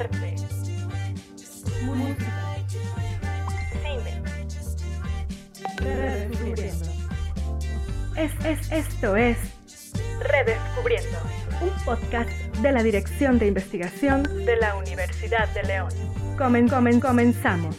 [0.00, 0.34] arte,
[1.82, 2.56] música,
[3.82, 4.22] cine.
[5.76, 6.86] Redescubriendo.
[8.16, 9.36] Es, es, esto es
[10.20, 11.18] Redescubriendo,
[11.60, 12.30] un podcast
[12.62, 15.90] de la Dirección de Investigación de la Universidad de León.
[16.36, 17.76] Comen, comen, comenzamos.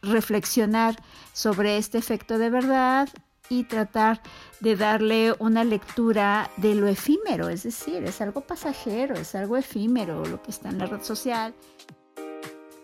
[0.00, 0.96] reflexionar
[1.34, 3.08] sobre este efecto de verdad
[3.48, 4.20] y tratar
[4.60, 10.24] de darle una lectura de lo efímero, es decir, es algo pasajero, es algo efímero
[10.24, 11.54] lo que está en la red social.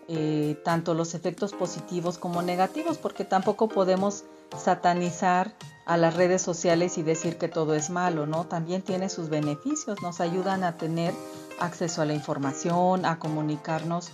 [0.07, 4.23] Eh, tanto los efectos positivos como negativos, porque tampoco podemos
[4.55, 5.55] satanizar
[5.85, 8.45] a las redes sociales y decir que todo es malo, ¿no?
[8.45, 11.13] También tiene sus beneficios, nos ayudan a tener
[11.59, 14.11] acceso a la información, a comunicarnos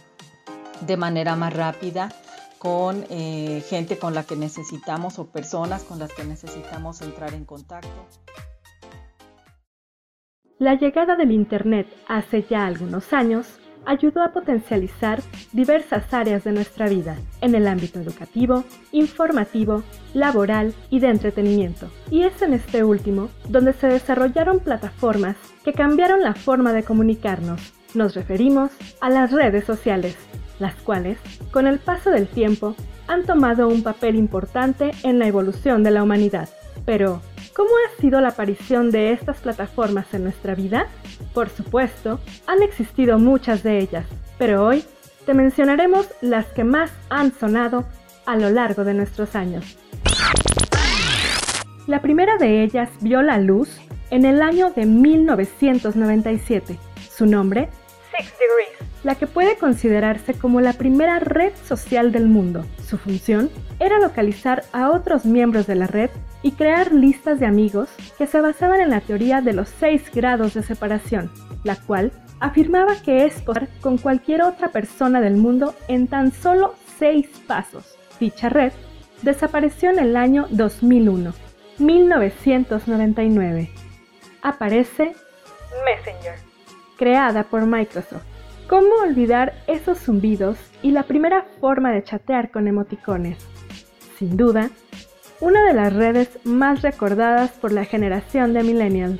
[0.81, 2.09] de manera más rápida
[2.61, 7.43] con eh, gente con la que necesitamos o personas con las que necesitamos entrar en
[7.43, 7.89] contacto.
[10.59, 13.47] La llegada del Internet hace ya algunos años
[13.87, 19.81] ayudó a potencializar diversas áreas de nuestra vida en el ámbito educativo, informativo,
[20.13, 21.89] laboral y de entretenimiento.
[22.11, 27.73] Y es en este último donde se desarrollaron plataformas que cambiaron la forma de comunicarnos.
[27.95, 28.69] Nos referimos
[29.01, 30.15] a las redes sociales
[30.61, 31.17] las cuales,
[31.51, 32.75] con el paso del tiempo,
[33.07, 36.47] han tomado un papel importante en la evolución de la humanidad.
[36.85, 37.21] Pero,
[37.53, 40.87] ¿cómo ha sido la aparición de estas plataformas en nuestra vida?
[41.33, 44.05] Por supuesto, han existido muchas de ellas,
[44.37, 44.85] pero hoy
[45.25, 47.85] te mencionaremos las que más han sonado
[48.25, 49.77] a lo largo de nuestros años.
[51.87, 56.77] La primera de ellas vio la luz en el año de 1997.
[57.09, 57.69] Su nombre,
[58.15, 62.65] Six Degrees la que puede considerarse como la primera red social del mundo.
[62.85, 63.49] Su función
[63.79, 66.09] era localizar a otros miembros de la red
[66.43, 70.53] y crear listas de amigos que se basaban en la teoría de los seis grados
[70.53, 71.31] de separación,
[71.63, 76.75] la cual afirmaba que es poder con cualquier otra persona del mundo en tan solo
[76.99, 77.97] seis pasos.
[78.19, 78.71] Dicha red
[79.21, 81.33] desapareció en el año 2001,
[81.79, 83.69] 1999.
[84.41, 85.13] Aparece
[85.85, 86.35] Messenger,
[86.97, 88.30] creada por Microsoft
[88.71, 93.37] ¿Cómo olvidar esos zumbidos y la primera forma de chatear con emoticones?
[94.17, 94.69] Sin duda,
[95.41, 99.19] una de las redes más recordadas por la generación de millennials.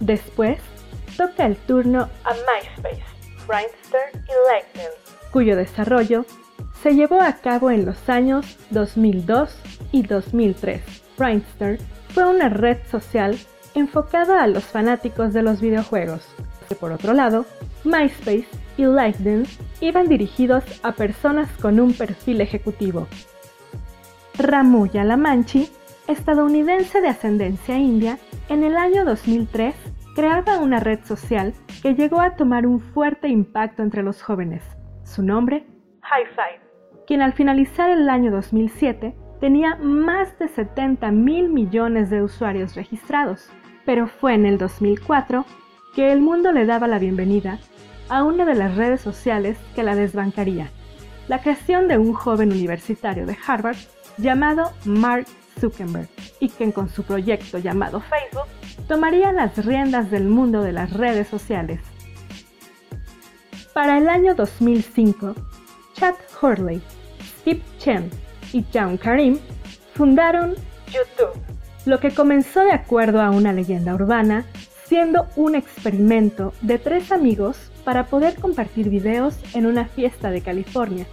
[0.00, 0.58] Después,
[1.16, 3.04] toca el turno a MySpace,
[3.46, 4.90] Friendster y Lightning,
[5.30, 6.26] cuyo desarrollo
[6.82, 9.56] se llevó a cabo en los años 2002
[9.92, 10.82] y 2003.
[11.16, 13.38] Friendster fue una red social
[13.76, 16.26] enfocada a los fanáticos de los videojuegos,
[16.74, 17.46] por otro lado,
[17.84, 18.46] MySpace
[18.76, 19.44] y LinkedIn
[19.80, 23.06] iban dirigidos a personas con un perfil ejecutivo.
[24.36, 25.68] Ramuya Lamanchi,
[26.08, 28.18] estadounidense de ascendencia india,
[28.48, 29.74] en el año 2003
[30.14, 34.62] creaba una red social que llegó a tomar un fuerte impacto entre los jóvenes.
[35.04, 35.66] Su nombre,
[36.02, 36.60] Hi-Fi,
[37.06, 43.50] quien al finalizar el año 2007 tenía más de 70 mil millones de usuarios registrados,
[43.84, 45.44] pero fue en el 2004
[45.94, 47.58] que el mundo le daba la bienvenida
[48.08, 50.70] a una de las redes sociales que la desbancaría,
[51.28, 53.76] la creación de un joven universitario de Harvard
[54.18, 55.26] llamado Mark
[55.58, 56.08] Zuckerberg,
[56.40, 58.48] y quien con su proyecto llamado Facebook
[58.88, 61.80] tomaría las riendas del mundo de las redes sociales.
[63.72, 65.34] Para el año 2005,
[65.94, 66.82] Chad Hurley,
[67.40, 68.10] Steve Chen
[68.52, 69.38] y John Karim
[69.94, 70.54] fundaron
[70.86, 71.40] YouTube,
[71.86, 74.44] lo que comenzó de acuerdo a una leyenda urbana,
[74.84, 81.06] siendo un experimento de tres amigos para poder compartir videos en una fiesta de California.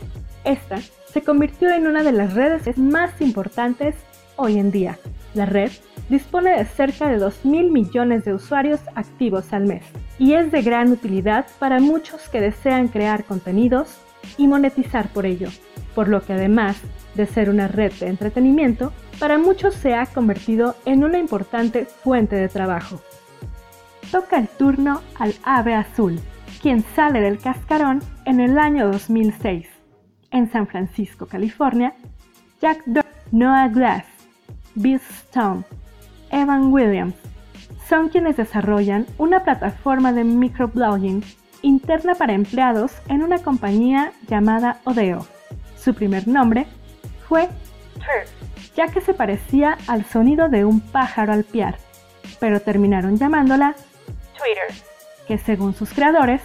[0.43, 0.79] Esta
[1.11, 3.95] se convirtió en una de las redes más importantes
[4.37, 4.97] hoy en día.
[5.33, 5.71] La red
[6.09, 9.83] dispone de cerca de 2.000 millones de usuarios activos al mes
[10.19, 13.97] y es de gran utilidad para muchos que desean crear contenidos
[14.37, 15.49] y monetizar por ello,
[15.95, 16.77] por lo que además
[17.15, 22.35] de ser una red de entretenimiento, para muchos se ha convertido en una importante fuente
[22.35, 23.01] de trabajo.
[24.11, 26.19] Toca el turno al ave azul,
[26.61, 29.67] quien sale del cascarón en el año 2006.
[30.29, 31.93] En San Francisco, California,
[32.61, 34.05] Jack Dorsey, Noah Glass,
[34.75, 35.63] Bill Stone,
[36.29, 37.15] Evan Williams
[37.89, 41.23] son quienes desarrollan una plataforma de microblogging
[41.61, 45.25] interna para empleados en una compañía llamada Odeo.
[45.77, 46.67] Su primer nombre
[47.27, 47.49] fue
[47.95, 51.77] Turf, ya que se parecía al sonido de un pájaro al piar,
[52.39, 53.75] pero terminaron llamándola
[54.37, 54.90] Twitter
[55.31, 56.41] que según sus creadores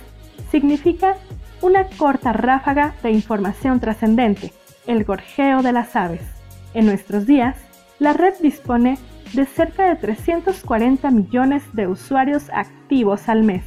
[0.52, 1.16] significa
[1.60, 4.52] una corta ráfaga de información trascendente,
[4.86, 6.20] el gorjeo de las aves.
[6.72, 7.56] En nuestros días,
[7.98, 8.96] la red dispone
[9.32, 13.64] de cerca de 340 millones de usuarios activos al mes.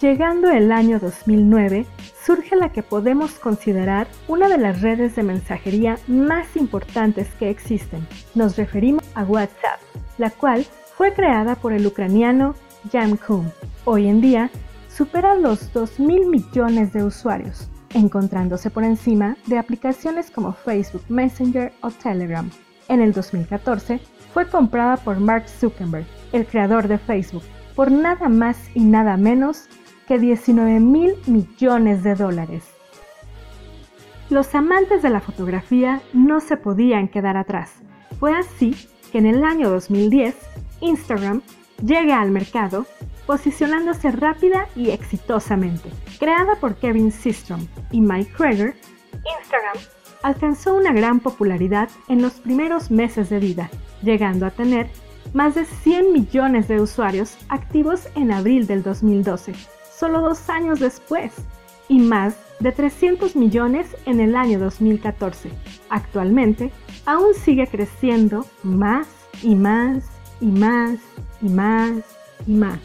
[0.00, 1.84] Llegando el año 2009,
[2.24, 8.08] surge la que podemos considerar una de las redes de mensajería más importantes que existen.
[8.34, 9.80] Nos referimos a WhatsApp,
[10.16, 10.64] la cual
[10.96, 12.54] fue creada por el ucraniano
[12.92, 13.50] Kuhn.
[13.84, 14.50] Hoy en día,
[14.88, 21.90] supera los 2.000 millones de usuarios, encontrándose por encima de aplicaciones como Facebook Messenger o
[21.90, 22.50] Telegram.
[22.88, 24.00] En el 2014,
[24.32, 27.42] fue comprada por Mark Zuckerberg, el creador de Facebook,
[27.74, 29.64] por nada más y nada menos
[30.06, 32.64] que 19 mil millones de dólares.
[34.30, 37.72] Los amantes de la fotografía no se podían quedar atrás.
[38.18, 38.74] Fue así
[39.10, 40.34] que en el año 2010,
[40.80, 41.42] Instagram
[41.84, 42.86] llega al mercado
[43.26, 45.90] posicionándose rápida y exitosamente.
[46.18, 48.74] Creada por Kevin Systrom y Mike Kreger,
[49.12, 49.76] Instagram
[50.22, 53.70] alcanzó una gran popularidad en los primeros meses de vida,
[54.02, 54.88] llegando a tener
[55.32, 59.54] más de 100 millones de usuarios activos en abril del 2012
[59.94, 61.32] solo dos años después,
[61.88, 65.50] y más de 300 millones en el año 2014.
[65.90, 66.72] Actualmente,
[67.06, 69.06] aún sigue creciendo más
[69.42, 70.04] y más
[70.40, 70.98] y más
[71.44, 72.02] y más
[72.46, 72.80] y más.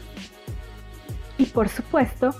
[1.38, 2.34] Y por supuesto,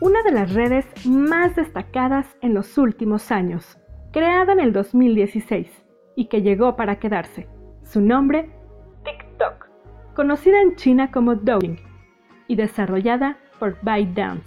[0.00, 3.78] una de las redes más destacadas en los últimos años,
[4.12, 5.68] creada en el 2016
[6.14, 7.48] y que llegó para quedarse.
[7.82, 8.50] Su nombre,
[9.04, 9.68] TikTok,
[10.14, 11.78] conocida en China como Douyin
[12.46, 14.46] y desarrollada por ByteDance,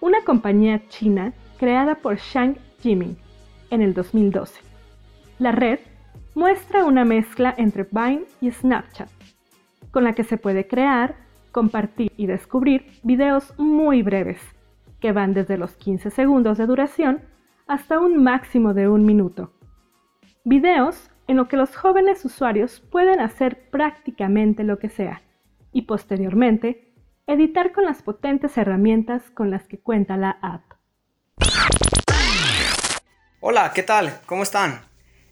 [0.00, 3.16] una compañía china creada por Shang Jiming
[3.70, 4.60] en el 2012.
[5.40, 5.80] La red
[6.34, 9.08] muestra una mezcla entre Vine y Snapchat,
[9.90, 11.16] con la que se puede crear,
[11.52, 14.40] compartir y descubrir videos muy breves,
[15.00, 17.22] que van desde los 15 segundos de duración
[17.66, 19.52] hasta un máximo de un minuto.
[20.44, 25.22] Videos en los que los jóvenes usuarios pueden hacer prácticamente lo que sea
[25.72, 26.92] y posteriormente
[27.26, 30.62] editar con las potentes herramientas con las que cuenta la app.
[33.40, 34.20] Hola, ¿qué tal?
[34.26, 34.80] ¿Cómo están?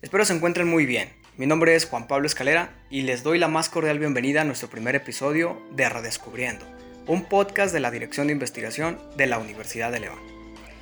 [0.00, 1.17] Espero se encuentren muy bien.
[1.38, 4.68] Mi nombre es Juan Pablo Escalera y les doy la más cordial bienvenida a nuestro
[4.68, 6.66] primer episodio de Redescubriendo,
[7.06, 10.18] un podcast de la Dirección de Investigación de la Universidad de León.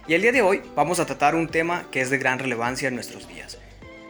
[0.08, 2.88] Y el día de hoy vamos a tratar un tema que es de gran relevancia
[2.88, 3.58] en nuestros días.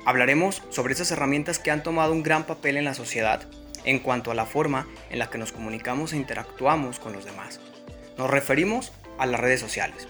[0.04, 3.42] Hablaremos sobre esas herramientas que han tomado un gran papel en la sociedad
[3.84, 7.58] en cuanto a la forma en la que nos comunicamos e interactuamos con los demás.
[8.16, 10.06] Nos referimos a las redes sociales.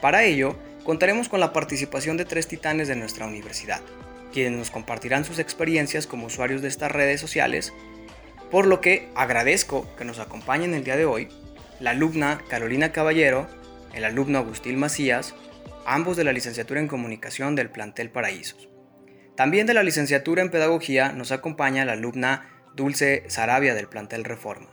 [0.00, 3.82] Para ello, contaremos con la participación de tres titanes de nuestra universidad,
[4.32, 7.72] quienes nos compartirán sus experiencias como usuarios de estas redes sociales,
[8.50, 11.28] por lo que agradezco que nos acompañen el día de hoy
[11.80, 13.46] la alumna Carolina Caballero,
[13.94, 15.34] el alumno Agustín Macías,
[15.86, 18.68] ambos de la licenciatura en comunicación del plantel Paraísos.
[19.34, 24.68] También de la licenciatura en pedagogía nos acompaña la alumna Dulce Sarabia del plantel Reforma.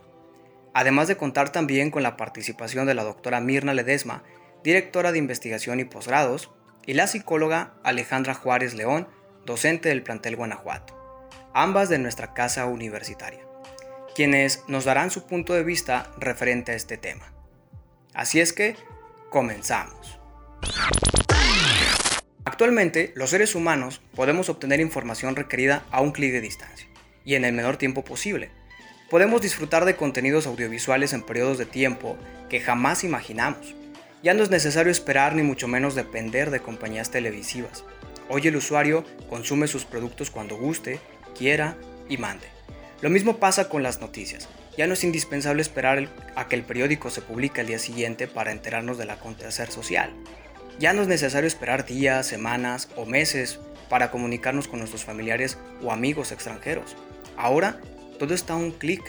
[0.74, 4.24] Además de contar también con la participación de la doctora Mirna Ledesma,
[4.64, 6.52] directora de investigación y posgrados,
[6.86, 9.08] y la psicóloga Alejandra Juárez León,
[9.48, 10.94] docente del plantel Guanajuato,
[11.54, 13.40] ambas de nuestra casa universitaria,
[14.14, 17.34] quienes nos darán su punto de vista referente a este tema.
[18.14, 18.76] Así es que,
[19.30, 20.20] comenzamos.
[22.44, 26.90] Actualmente, los seres humanos podemos obtener información requerida a un clic de distancia
[27.24, 28.52] y en el menor tiempo posible.
[29.10, 32.18] Podemos disfrutar de contenidos audiovisuales en periodos de tiempo
[32.50, 33.76] que jamás imaginamos.
[34.24, 37.86] Ya no es necesario esperar ni mucho menos depender de compañías televisivas.
[38.30, 41.00] Hoy el usuario consume sus productos cuando guste,
[41.38, 41.78] quiera
[42.10, 42.48] y mande.
[43.02, 44.50] Lo mismo pasa con las noticias.
[44.78, 48.52] Ya no es indispensable esperar a que el periódico se publique al día siguiente para
[48.52, 50.12] enterarnos del acontecer social.
[50.78, 55.92] Ya no es necesario esperar días, semanas o meses para comunicarnos con nuestros familiares o
[55.92, 56.96] amigos extranjeros.
[57.38, 57.80] Ahora
[58.20, 59.02] todo está a un clic.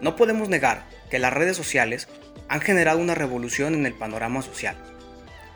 [0.00, 2.08] No podemos negar que las redes sociales
[2.48, 4.76] han generado una revolución en el panorama social,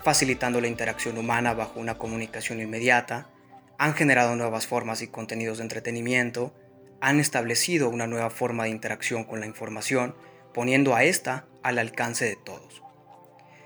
[0.02, 3.31] facilitando la interacción humana bajo una comunicación inmediata,
[3.78, 6.55] han generado nuevas formas y contenidos de entretenimiento,
[7.00, 10.17] han establecido una nueva forma de interacción con la información,
[10.52, 12.83] poniendo a esta al alcance de todos.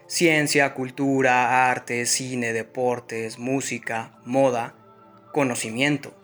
[0.07, 4.75] Ciencia, cultura, arte, cine, deportes, música, moda,
[5.33, 6.15] conocimiento,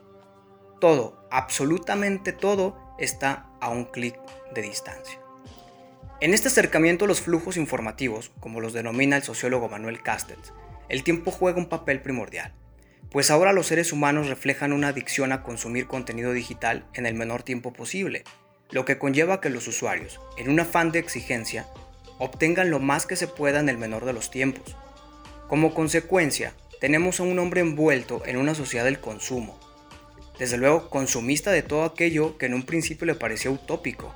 [0.80, 4.16] todo, absolutamente todo está a un clic
[4.54, 5.20] de distancia.
[6.20, 10.52] En este acercamiento a los flujos informativos, como los denomina el sociólogo Manuel Castells,
[10.88, 12.52] el tiempo juega un papel primordial,
[13.12, 17.44] pues ahora los seres humanos reflejan una adicción a consumir contenido digital en el menor
[17.44, 18.24] tiempo posible,
[18.72, 21.68] lo que conlleva que los usuarios, en un afán de exigencia,
[22.18, 24.76] obtengan lo más que se pueda en el menor de los tiempos.
[25.46, 29.56] Como consecuencia, tenemos a un hombre envuelto en una sociedad del consumo,
[30.36, 34.12] desde luego consumista de todo aquello que en un principio le parecía utópico.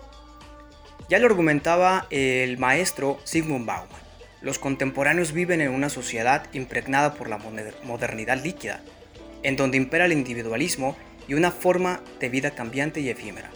[1.09, 4.01] Ya lo argumentaba el maestro Sigmund Bauman.
[4.41, 7.39] Los contemporáneos viven en una sociedad impregnada por la
[7.85, 8.81] modernidad líquida,
[9.43, 10.97] en donde impera el individualismo
[11.29, 13.51] y una forma de vida cambiante y efímera.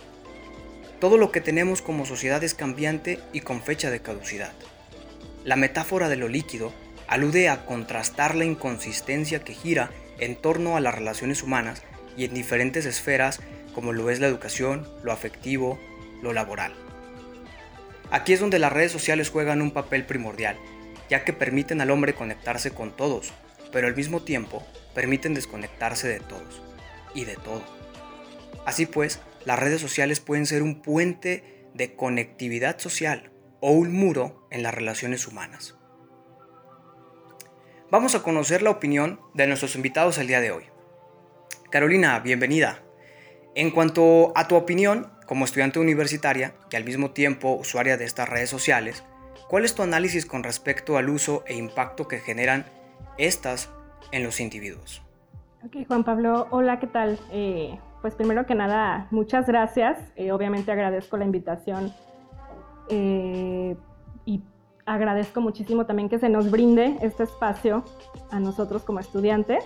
[1.00, 4.52] Todo lo que tenemos como sociedad es cambiante y con fecha de caducidad.
[5.44, 6.72] La metáfora de lo líquido
[7.06, 11.82] alude a contrastar la inconsistencia que gira en torno a las relaciones humanas
[12.16, 13.40] y en diferentes esferas
[13.74, 15.78] como lo es la educación, lo afectivo,
[16.22, 16.85] lo laboral.
[18.10, 20.56] Aquí es donde las redes sociales juegan un papel primordial,
[21.10, 23.32] ya que permiten al hombre conectarse con todos,
[23.72, 26.62] pero al mismo tiempo permiten desconectarse de todos
[27.14, 27.62] y de todo.
[28.64, 34.46] Así pues, las redes sociales pueden ser un puente de conectividad social o un muro
[34.50, 35.76] en las relaciones humanas.
[37.90, 40.64] Vamos a conocer la opinión de nuestros invitados el día de hoy.
[41.70, 42.82] Carolina, bienvenida.
[43.54, 48.28] En cuanto a tu opinión, como estudiante universitaria y al mismo tiempo usuaria de estas
[48.28, 49.04] redes sociales,
[49.48, 52.64] ¿cuál es tu análisis con respecto al uso e impacto que generan
[53.18, 53.70] estas
[54.12, 55.02] en los individuos?
[55.64, 57.18] Ok, Juan Pablo, hola, ¿qué tal?
[57.30, 59.98] Eh, pues primero que nada, muchas gracias.
[60.14, 61.92] Eh, obviamente agradezco la invitación
[62.88, 63.76] eh,
[64.24, 64.40] y
[64.84, 67.84] agradezco muchísimo también que se nos brinde este espacio
[68.30, 69.64] a nosotros como estudiantes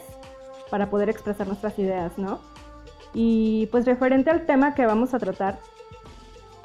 [0.70, 2.40] para poder expresar nuestras ideas, ¿no?
[3.14, 5.58] Y pues referente al tema que vamos a tratar,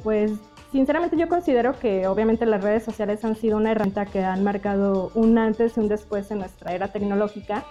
[0.04, 0.32] pues
[0.72, 5.12] sinceramente yo considero que obviamente las redes sociales han sido una herramienta que han marcado
[5.16, 7.66] un antes y un después en nuestra era tecnológica.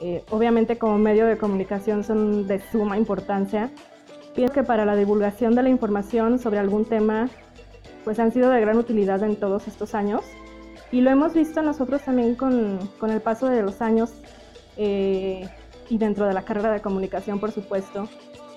[0.00, 3.70] Eh, obviamente como medio de comunicación son de suma importancia.
[4.34, 7.28] Pienso que para la divulgación de la información sobre algún tema,
[8.04, 10.22] pues han sido de gran utilidad en todos estos años.
[10.92, 14.14] Y lo hemos visto nosotros también con, con el paso de los años
[14.76, 15.48] eh,
[15.90, 18.08] y dentro de la carrera de comunicación, por supuesto,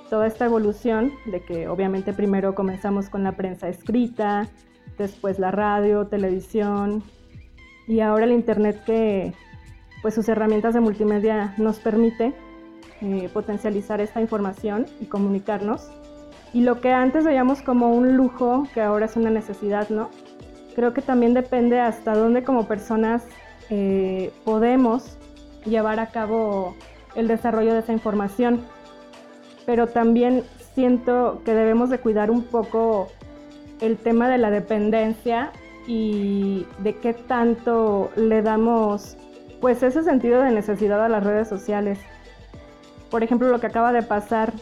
[0.10, 4.48] toda esta evolución de que obviamente primero comenzamos con la prensa escrita,
[4.98, 7.04] después la radio, televisión
[7.88, 9.34] y ahora el Internet que
[10.02, 12.34] pues sus herramientas de multimedia nos permite
[13.02, 15.90] eh, potencializar esta información y comunicarnos.
[16.54, 20.10] Y lo que antes veíamos como un lujo, que ahora es una necesidad, ¿no?
[20.76, 23.24] Creo que también depende hasta dónde como personas
[23.70, 25.18] eh, podemos
[25.66, 26.76] llevar a cabo
[27.16, 28.62] el desarrollo de esa información.
[29.66, 30.44] Pero también
[30.76, 33.10] siento que debemos de cuidar un poco
[33.82, 35.52] el tema de la dependencia
[35.88, 39.18] y de qué tanto le damos
[39.62, 42.00] pues ese sentido de necesidad a las redes sociales.
[43.10, 44.54] Por ejemplo, lo que acaba de pasar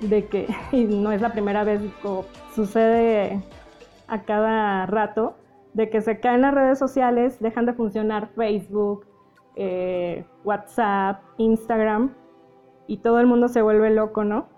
[0.00, 2.24] de que, y no es la primera vez, como
[2.54, 3.42] sucede
[4.08, 5.36] a cada rato,
[5.72, 9.06] de que se caen las redes sociales, dejan de funcionar Facebook,
[9.62, 12.14] eh, WhatsApp, Instagram,
[12.86, 14.48] y todo el mundo se vuelve loco, ¿no?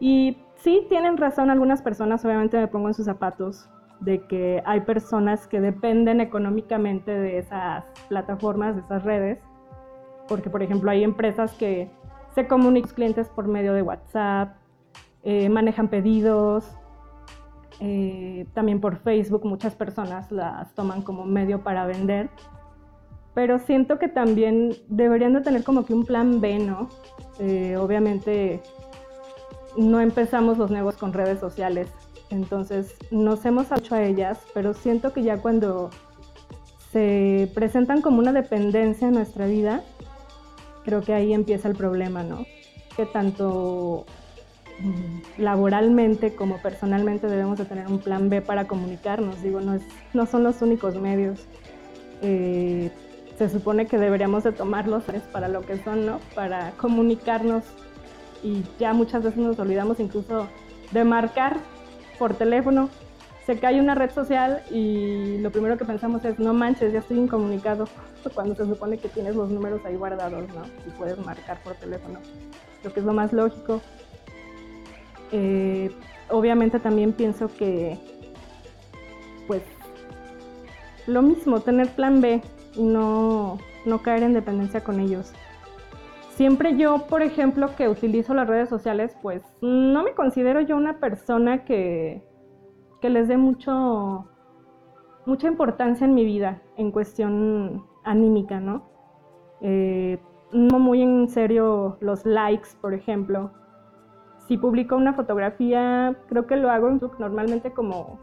[0.00, 3.68] Y sí, tienen razón algunas personas, obviamente me pongo en sus zapatos,
[4.00, 9.40] de que hay personas que dependen económicamente de esas plataformas, de esas redes,
[10.26, 11.90] porque por ejemplo hay empresas que
[12.34, 14.56] se comunican con clientes por medio de WhatsApp,
[15.22, 16.64] eh, manejan pedidos,
[17.80, 22.30] eh, también por Facebook muchas personas las toman como medio para vender,
[23.34, 26.88] pero siento que también deberían de tener como que un plan B, ¿no?
[27.40, 28.60] Eh, obviamente
[29.76, 31.88] no empezamos los negocios con redes sociales,
[32.30, 35.90] entonces nos hemos hecho a ellas, pero siento que ya cuando
[36.92, 39.82] se presentan como una dependencia en nuestra vida,
[40.84, 42.44] creo que ahí empieza el problema, ¿no?
[42.96, 44.06] Que tanto
[45.38, 49.42] laboralmente como personalmente debemos de tener un plan B para comunicarnos.
[49.42, 51.46] Digo, no, es, no son los únicos medios.
[52.22, 52.90] Eh,
[53.36, 56.20] se supone que deberíamos de tomarlos para lo que son, ¿no?
[56.34, 57.64] Para comunicarnos
[58.42, 60.46] y ya muchas veces nos olvidamos incluso
[60.92, 61.56] de marcar
[62.18, 62.88] por teléfono.
[63.44, 67.18] Se cae una red social y lo primero que pensamos es, no manches, ya estoy
[67.18, 67.88] incomunicado,
[68.34, 70.62] cuando se supone que tienes los números ahí guardados, ¿no?
[70.86, 72.20] Y puedes marcar por teléfono,
[72.82, 73.80] lo que es lo más lógico.
[75.32, 75.90] Eh,
[76.30, 77.98] obviamente también pienso que,
[79.46, 79.62] pues,
[81.06, 82.40] lo mismo, tener plan B
[82.76, 85.32] y no, no caer en dependencia con ellos.
[86.30, 90.98] Siempre yo, por ejemplo, que utilizo las redes sociales, pues no me considero yo una
[90.98, 92.26] persona que,
[93.00, 94.26] que les dé mucho,
[95.26, 98.82] mucha importancia en mi vida en cuestión anímica, ¿no?
[99.60, 100.18] Eh,
[100.52, 103.52] no muy en serio los likes, por ejemplo.
[104.48, 108.18] Si publico una fotografía, creo que lo hago normalmente como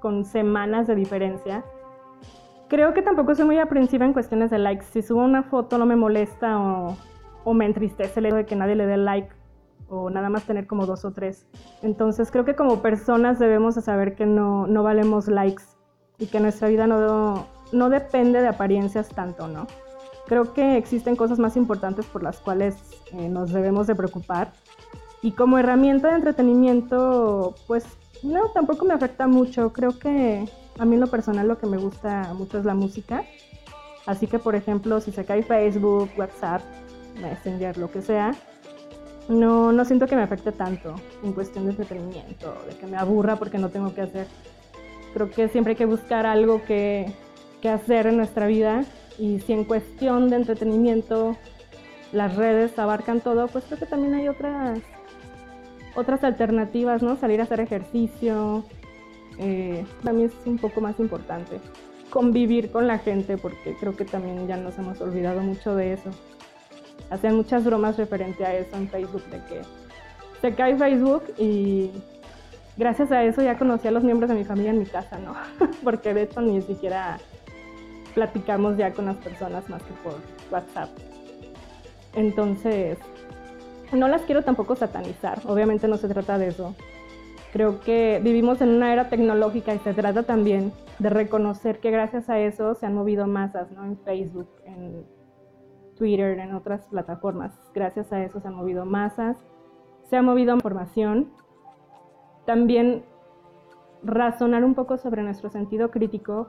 [0.00, 1.64] con semanas de diferencia
[2.68, 4.84] Creo que tampoco soy muy aprensiva en cuestiones de likes.
[4.92, 6.96] Si subo una foto no me molesta o,
[7.54, 9.30] me entristece el hecho de que nadie le dé like.
[9.88, 11.46] o nada más tener como dos o tres.
[11.82, 15.64] Entonces creo que como personas debemos de saber que no, no valemos likes
[16.18, 19.66] y que nuestra vida no, no depende de apariencias tanto, ¿no?
[20.26, 22.76] Creo que existen cosas más importantes por las cuales
[23.12, 24.52] eh, nos debemos de preocupar
[25.22, 27.86] y como herramienta de entretenimiento, pues
[28.22, 29.72] no, tampoco me afecta mucho.
[29.72, 30.48] Creo que
[30.78, 33.24] a mí lo personal lo que me gusta mucho es la música.
[34.06, 36.62] Así que, por ejemplo, si se cae Facebook, WhatsApp,
[37.20, 38.34] Messenger, lo que sea,
[39.28, 43.36] no, no siento que me afecte tanto en cuestión de entretenimiento, de que me aburra
[43.36, 44.26] porque no tengo que hacer.
[45.12, 47.12] Creo que siempre hay que buscar algo que,
[47.60, 48.84] que hacer en nuestra vida
[49.18, 51.36] y si en cuestión de entretenimiento
[52.12, 54.80] las redes abarcan todo, pues creo que también hay otras,
[55.94, 57.16] otras alternativas, ¿no?
[57.16, 58.64] Salir a hacer ejercicio,
[59.38, 61.60] eh, también es un poco más importante.
[62.10, 66.10] Convivir con la gente, porque creo que también ya nos hemos olvidado mucho de eso
[67.10, 69.60] hacían muchas bromas referente a eso en Facebook, de que
[70.40, 71.90] se cae Facebook y
[72.76, 75.34] gracias a eso ya conocí a los miembros de mi familia en mi casa, ¿no?
[75.84, 77.18] Porque de hecho ni siquiera
[78.14, 80.14] platicamos ya con las personas más que por
[80.50, 80.90] WhatsApp.
[82.14, 82.98] Entonces,
[83.92, 86.74] no las quiero tampoco satanizar, obviamente no se trata de eso.
[87.52, 92.28] Creo que vivimos en una era tecnológica y se trata también de reconocer que gracias
[92.28, 93.84] a eso se han movido masas, ¿no?
[93.84, 95.06] En Facebook, en
[95.96, 97.58] Twitter, en otras plataformas.
[97.74, 99.36] Gracias a eso se han movido masas,
[100.04, 101.30] se ha movido información.
[102.44, 103.04] También
[104.02, 106.48] razonar un poco sobre nuestro sentido crítico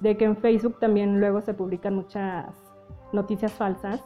[0.00, 2.54] de que en Facebook también luego se publican muchas
[3.12, 4.02] noticias falsas.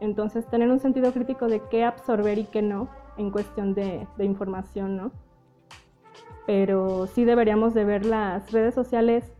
[0.00, 4.24] Entonces, tener un sentido crítico de qué absorber y qué no en cuestión de, de
[4.24, 5.12] información, ¿no?
[6.46, 9.32] Pero sí deberíamos de ver las redes sociales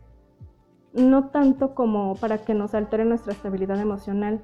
[0.93, 4.41] no tanto como para que nos altere nuestra estabilidad emocional,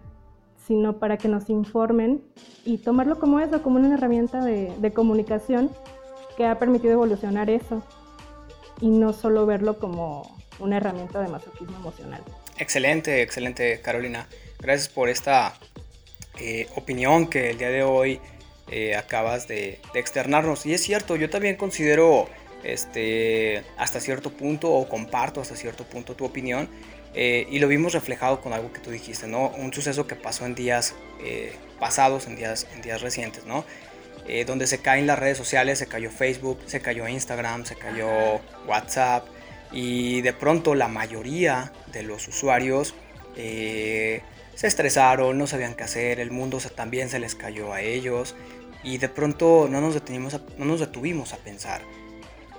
[0.67, 2.21] sino para que nos informen
[2.65, 5.71] y tomarlo como eso, como una herramienta de, comunicación
[6.37, 7.83] que ha permitido evolucionar eso
[8.81, 12.21] y no solo verlo como una herramienta de masoquismo emocional.
[12.57, 14.27] Excelente, excelente Carolina.
[14.59, 15.53] Gracias por esta
[16.39, 18.19] eh, opinión que el día de hoy
[18.69, 20.65] eh, acabas de, de, externarnos.
[20.65, 22.27] Y es cierto, yo también considero
[22.63, 26.69] este, hasta cierto punto o comparto hasta cierto punto tu opinión
[27.13, 29.49] eh, y lo vimos reflejado con algo que tú dijiste, ¿no?
[29.49, 33.65] Un suceso que pasó en días eh, pasados, en días, en días recientes, ¿no?
[34.27, 38.07] Eh, donde se caen las redes sociales, se cayó Facebook, se cayó Instagram, se cayó
[38.67, 39.25] WhatsApp
[39.71, 42.93] y de pronto la mayoría de los usuarios
[43.35, 44.21] se
[44.67, 48.35] estresaron, no sabían qué hacer, el mundo también se les cayó a ellos
[48.83, 49.95] y de pronto no nos,
[50.57, 51.81] no nos detuvimos a pensar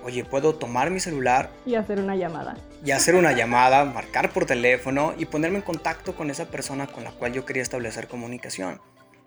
[0.03, 2.57] oye, puedo tomar mi celular y hacer una llamada.
[2.83, 7.03] Y hacer una llamada, marcar por teléfono y ponerme en contacto con esa persona con
[7.03, 8.81] la cual yo quería establecer comunicación.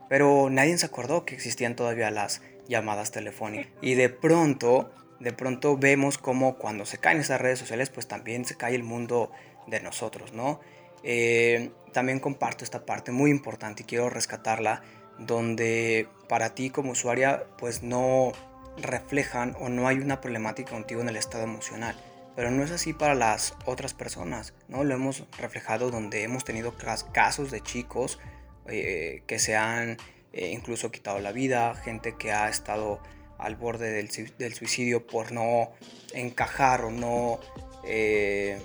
[0.09, 3.73] Pero nadie se acordó que existían todavía las llamadas telefónicas.
[3.81, 8.45] Y de pronto, de pronto vemos como cuando se caen esas redes sociales, pues también
[8.45, 9.31] se cae el mundo
[9.67, 10.61] de nosotros, ¿no?
[11.03, 14.83] Eh, también comparto esta parte muy importante y quiero rescatarla,
[15.19, 18.33] donde para ti como usuaria, pues no
[18.77, 21.97] reflejan o no hay una problemática contigo en el estado emocional.
[22.37, 24.83] Pero no es así para las otras personas, ¿no?
[24.83, 26.75] Lo hemos reflejado donde hemos tenido
[27.13, 28.19] casos de chicos
[28.67, 29.99] eh, que se han
[30.33, 33.01] eh, incluso quitado la vida, gente que ha estado
[33.39, 35.71] al borde del, suicidio por no
[36.13, 37.39] encajar o no
[37.85, 38.61] eh,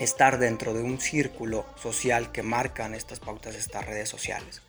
[0.00, 4.60] estar dentro de un círculo social que marcan estas pautas de estas redes sociales.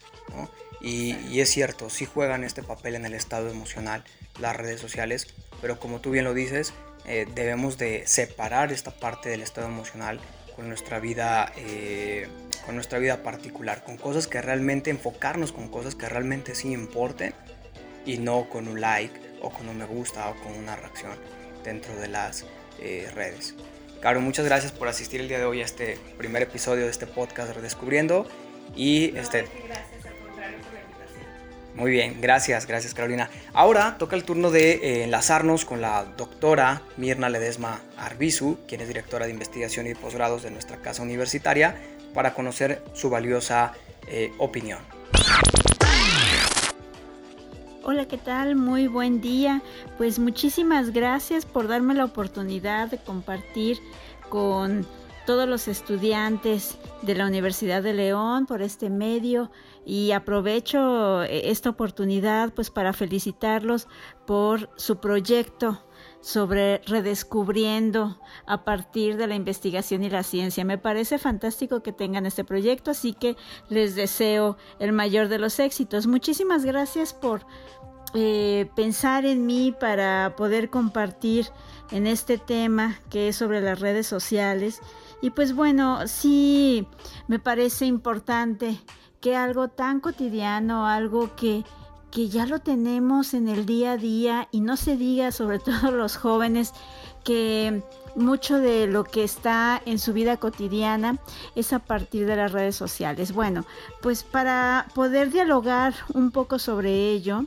[0.79, 4.03] Y, y, es cierto, sí juegan este papel en el estado emocional,
[4.39, 5.27] las redes sociales,
[5.61, 6.73] pero como tú bien lo dices,
[7.05, 10.19] eh, debemos de separar esta parte del estado emocional
[10.55, 12.27] con nuestra vida eh,
[12.65, 17.33] con nuestra vida particular con cosas que realmente enfocarnos con cosas que realmente sí importen
[18.05, 21.13] y no con un like o con un me gusta o con una reacción
[21.63, 22.45] dentro de las
[22.79, 23.55] eh, redes.
[24.01, 27.07] Caro, muchas gracias por asistir el día de hoy a este primer episodio de este
[27.07, 28.27] podcast Redescubriendo
[28.75, 29.45] y este
[31.77, 33.29] muy bien, gracias, gracias Carolina.
[33.53, 38.87] Ahora toca el turno de eh, enlazarnos con la doctora Mirna Ledesma Arbizu, quien es
[38.87, 41.75] directora de investigación y posgrados de nuestra casa universitaria,
[42.15, 43.73] para conocer su valiosa
[44.07, 44.79] eh, opinión.
[47.83, 48.55] Hola, ¿qué tal?
[48.55, 49.61] Muy buen día.
[49.99, 53.77] Pues muchísimas gracias por darme la oportunidad de compartir
[54.29, 54.87] con
[55.27, 59.51] todos los estudiantes de la Universidad de León por este medio
[59.89, 63.87] y aprovecho eh, esta oportunidad pues para felicitarlos
[64.25, 65.81] por su proyecto
[66.19, 70.65] sobre redescubriendo a partir de la investigación y la ciencia.
[70.65, 73.37] Me parece fantástico que tengan este proyecto, así que
[73.69, 76.05] les deseo el mayor de los éxitos.
[76.05, 77.45] Muchísimas gracias por
[78.13, 81.47] eh, pensar en mí para poder compartir
[81.91, 84.81] en este tema que es sobre las redes sociales.
[85.21, 86.85] Y pues bueno, sí
[87.29, 88.81] me parece importante
[89.21, 91.63] que algo tan cotidiano, algo que,
[92.11, 95.91] que ya lo tenemos en el día a día y no se diga sobre todo
[95.91, 96.73] los jóvenes
[97.23, 97.83] que
[98.15, 101.19] mucho de lo que está en su vida cotidiana
[101.55, 103.33] es a partir de las redes sociales.
[103.33, 103.65] Bueno,
[104.01, 107.45] pues para poder dialogar un poco sobre ello,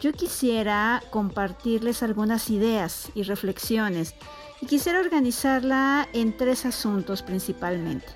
[0.00, 4.14] yo quisiera compartirles algunas ideas y reflexiones
[4.60, 8.06] y quisiera organizarla en tres asuntos principalmente.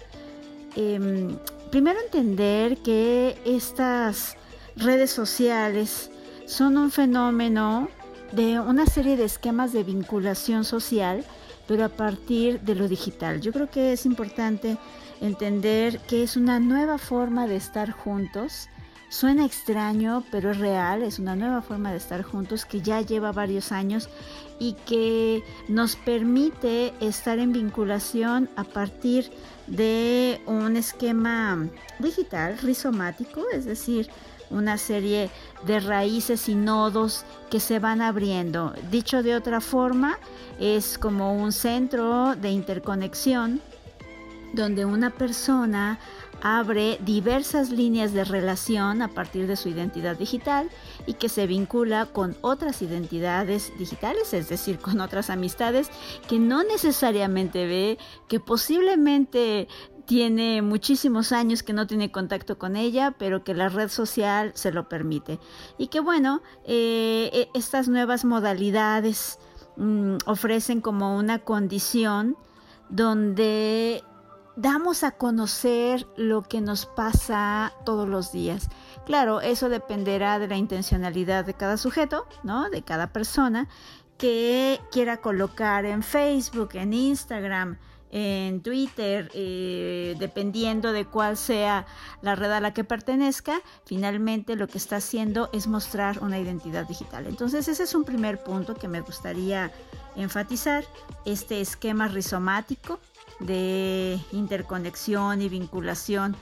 [0.76, 1.38] Em,
[1.74, 4.37] primero entender que estas
[4.76, 6.08] redes sociales
[6.46, 7.88] son un fenómeno
[8.30, 11.24] de una serie de esquemas de vinculación social
[11.66, 13.40] pero a partir de lo digital.
[13.40, 14.78] Yo creo que es importante
[15.20, 18.68] entender que es una nueva forma de estar juntos.
[19.14, 23.31] Suena extraño, pero es real, es una nueva forma de estar juntos que ya lleva
[23.31, 24.09] varios años
[24.59, 29.31] y que nos permite estar en vinculación a partir
[29.68, 31.68] de un esquema
[32.00, 34.11] digital, rizomático, es decir,
[34.50, 35.31] una serie
[35.64, 38.74] de raíces y nodos que se van abriendo.
[38.90, 40.18] Dicho de otra forma,
[40.59, 43.61] es como un centro de interconexión
[44.55, 45.98] donde una persona
[46.44, 50.68] abre diversas líneas de relación a partir de su identidad digital
[51.07, 55.88] y que se vincula con otras identidades digitales, es decir, con otras amistades
[56.28, 59.68] que no necesariamente ve, que posiblemente
[60.04, 64.70] tiene muchísimos años que no tiene contacto con ella, pero que la red social se
[64.70, 65.40] lo permite.
[65.78, 69.38] Y que bueno, eh, e, estas nuevas modalidades
[69.78, 72.37] mm, ofrecen como una condición
[72.90, 74.04] donde
[74.56, 78.68] damos a conocer lo que nos pasa todos los días.
[79.06, 82.70] Claro, eso dependerá de la intencionalidad de cada sujeto, ¿no?
[82.70, 83.68] De cada persona
[84.18, 87.78] que quiera colocar en Facebook, en Instagram,
[88.16, 91.84] en Twitter, eh, dependiendo de cuál sea
[92.22, 96.86] la red a la que pertenezca, finalmente lo que está haciendo es mostrar una identidad
[96.86, 97.26] digital.
[97.26, 99.72] Entonces ese es un primer punto que me gustaría
[100.14, 100.84] enfatizar,
[101.24, 103.00] este esquema rizomático
[103.40, 106.36] de interconexión y vinculación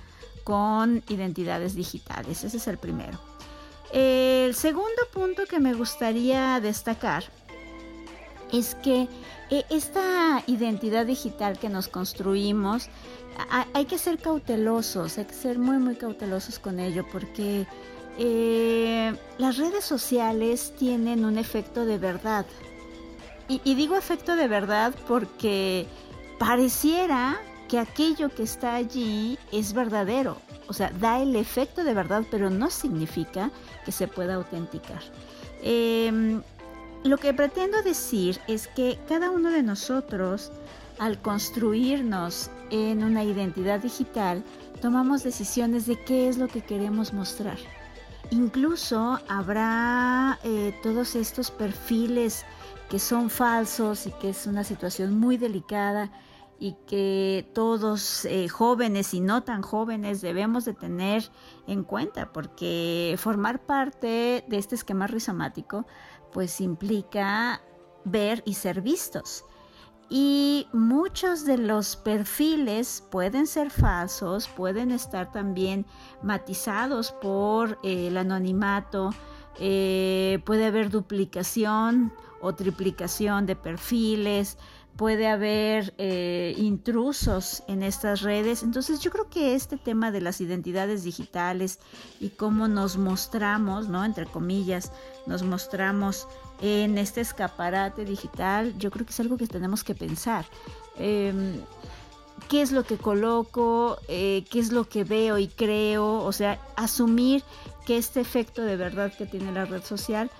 [0.44, 2.44] con identidades digitales.
[2.44, 3.18] Ese es el primero.
[3.92, 7.24] El segundo punto que me gustaría destacar
[8.50, 9.08] es que
[9.50, 12.88] e, esta identidad digital que nos construimos,
[13.74, 17.66] hay que ser cautelosos, hay que ser muy, muy cautelosos con ello, porque
[18.18, 22.46] eh, las redes sociales tienen un efecto de verdad.
[23.48, 25.86] Y, digo efecto de verdad porque
[26.38, 30.36] pareciera que aquello que está allí es verdadero.
[30.68, 33.50] O sea, da el efecto de verdad, pero no significa
[33.84, 35.02] que se pueda autenticar.
[35.62, 36.42] Em,
[37.04, 40.52] lo que pretendo decir es que cada uno de nosotros,
[40.98, 44.44] al construirnos en una identidad digital,
[44.80, 47.56] tomamos decisiones de qué es lo que queremos mostrar.
[48.30, 52.44] Incluso habrá eh, todos estos perfiles
[52.92, 56.12] que son falsos y que es una situación muy delicada
[56.58, 61.30] y que todos eh, jóvenes y no tan jóvenes debemos de tener
[61.66, 65.86] en cuenta porque formar parte de este esquema rizomático
[66.34, 67.62] pues implica
[68.04, 69.46] ver y ser vistos.
[70.10, 75.86] Y muchos de los perfiles pueden ser falsos, pueden estar también
[76.22, 79.14] matizados por eh, el anonimato,
[79.58, 84.58] eh, puede haber duplicación o triplicación de perfiles,
[84.96, 88.62] puede haber eh, intrusos en estas redes.
[88.62, 91.78] Entonces yo creo que este tema de las identidades digitales
[92.20, 94.04] y cómo nos mostramos, ¿no?
[94.04, 94.92] Entre comillas,
[95.26, 96.28] nos mostramos
[96.60, 100.44] en este escaparate digital, yo creo que es algo que tenemos que pensar.
[100.96, 101.60] Em,
[102.48, 103.98] ¿Qué es lo que coloco?
[104.08, 106.22] Eh, ¿Qué es lo que veo y creo?
[106.22, 107.42] O sea, asumir
[107.86, 110.30] que este efecto de verdad que tiene la red social,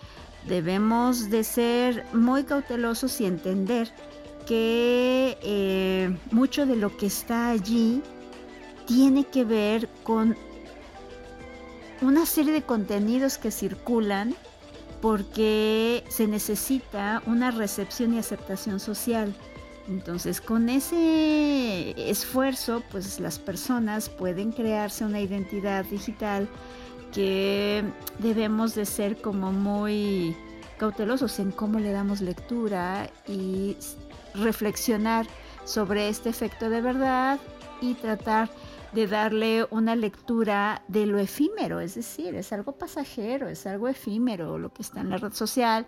[0.46, 3.90] debemos de ser muy cautelosos y entender
[4.46, 8.02] que eh, mucho de lo que está allí
[8.86, 10.36] tiene que ver con
[12.00, 14.34] una serie de contenidos que circulan
[15.00, 19.34] porque se necesita una recepción y aceptación social.
[19.88, 26.48] Entonces, con ese esfuerzo, pues las personas pueden crearse una identidad digital
[27.12, 27.84] que
[28.18, 30.36] debemos de ser como muy
[30.78, 33.76] cautelosos en cómo le damos lectura y
[34.34, 35.26] reflexionar
[35.64, 37.38] sobre este efecto de verdad
[37.80, 38.50] y tratar
[38.92, 44.58] de darle una lectura de lo efímero, es decir, es algo pasajero, es algo efímero
[44.58, 45.86] lo que está en la red social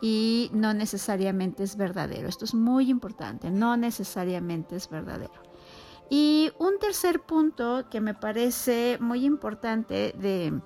[0.00, 2.28] y no necesariamente es verdadero.
[2.28, 5.53] Esto es muy importante, no necesariamente es verdadero.
[6.10, 10.60] Y un tercer punto que me parece muy importante de,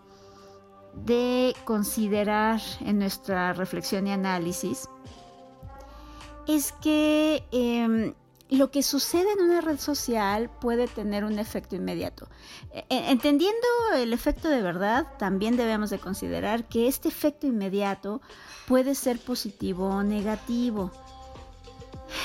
[0.94, 4.88] de considerar en nuestra reflexión y análisis
[6.46, 8.14] es que em,
[8.51, 12.29] lo que sucede en una red social puede tener un efecto inmediato.
[12.72, 18.22] E, e, entendiendo el efecto de verdad, también debemos de considerar que este efecto inmediato
[18.66, 20.90] puede ser positivo o negativo.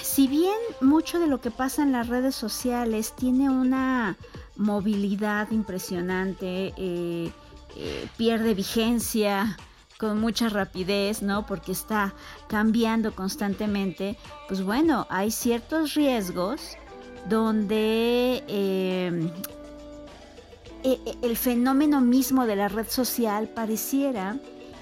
[0.01, 4.17] Si bien mucho de lo que pasa en las redes sociales tiene una
[4.55, 7.31] movilidad impresionante, eh,
[7.75, 9.57] eh, pierde vigencia,
[9.97, 11.45] con mucha rapidez, ¿no?
[11.45, 12.13] Porque está
[12.47, 14.17] cambiando constantemente,
[14.47, 16.75] pues bueno, hay ciertos riesgos
[17.29, 19.29] donde em,
[20.83, 24.37] e, e, el fenómeno mismo de la red social pareciera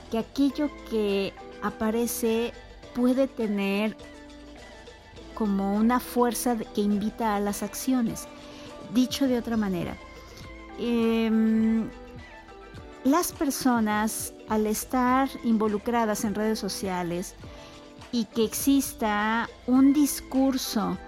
[0.09, 2.51] que aquello que aparece
[2.95, 3.95] puede tener
[5.41, 8.27] como una fuerza que invita a las acciones.
[8.93, 9.97] Dicho de otra manera,
[10.77, 11.89] em,
[13.03, 17.33] las personas al estar involucradas en redes sociales
[18.11, 20.99] y que exista un discurso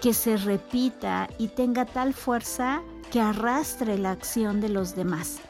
[0.00, 2.80] que se repita y tenga tal fuerza
[3.12, 5.40] que arrastre la acción de los demás.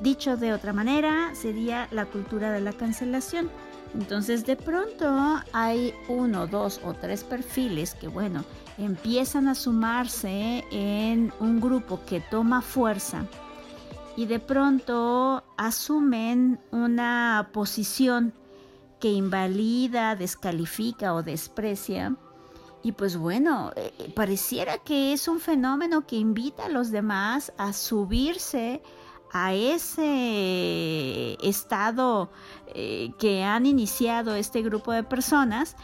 [0.00, 3.50] Dicho de otra manera, sería la cultura de la cancelación.
[3.94, 8.44] Entonces de pronto hay uno, dos o tres perfiles que, bueno,
[8.78, 13.26] empiezan a sumarse en un grupo que toma fuerza
[14.16, 18.32] y de pronto asumen una posición
[19.00, 22.16] que invalida, descalifica o desprecia.
[22.82, 27.52] Y pues bueno, eh, eh, pareciera que es un fenómeno que invita a los demás
[27.56, 28.82] a subirse
[29.32, 32.30] a ese estado
[32.74, 35.76] eh, que han iniciado este grupo de personas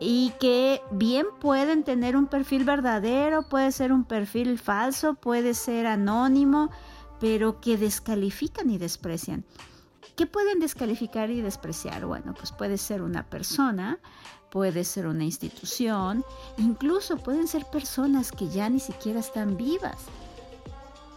[0.00, 5.86] y que bien pueden tener un perfil verdadero, puede ser un perfil falso, puede ser
[5.86, 6.70] anónimo,
[7.20, 9.44] pero que descalifican y desprecian.
[10.16, 12.06] ¿Qué pueden descalificar y despreciar?
[12.06, 13.98] Bueno, pues puede ser una persona,
[14.50, 16.24] puede ser una institución,
[16.56, 20.06] incluso pueden ser personas que ya ni siquiera están vivas.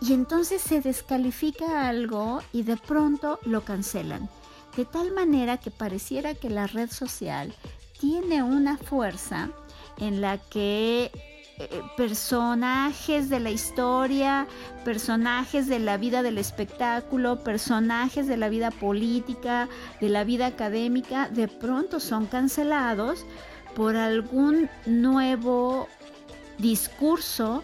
[0.02, 4.30] Y entonces se descalifica algo y de pronto lo cancelan.
[4.76, 7.54] De tal manera que pareciera que la red social
[8.00, 9.50] tiene una fuerza
[9.98, 11.12] en la que
[11.62, 14.48] eh, personajes de la historia,
[14.86, 19.68] personajes de la vida del espectáculo, personajes de la vida política,
[20.00, 23.26] de la vida académica, de pronto son cancelados
[23.76, 25.90] por algún nuevo
[26.58, 27.62] discurso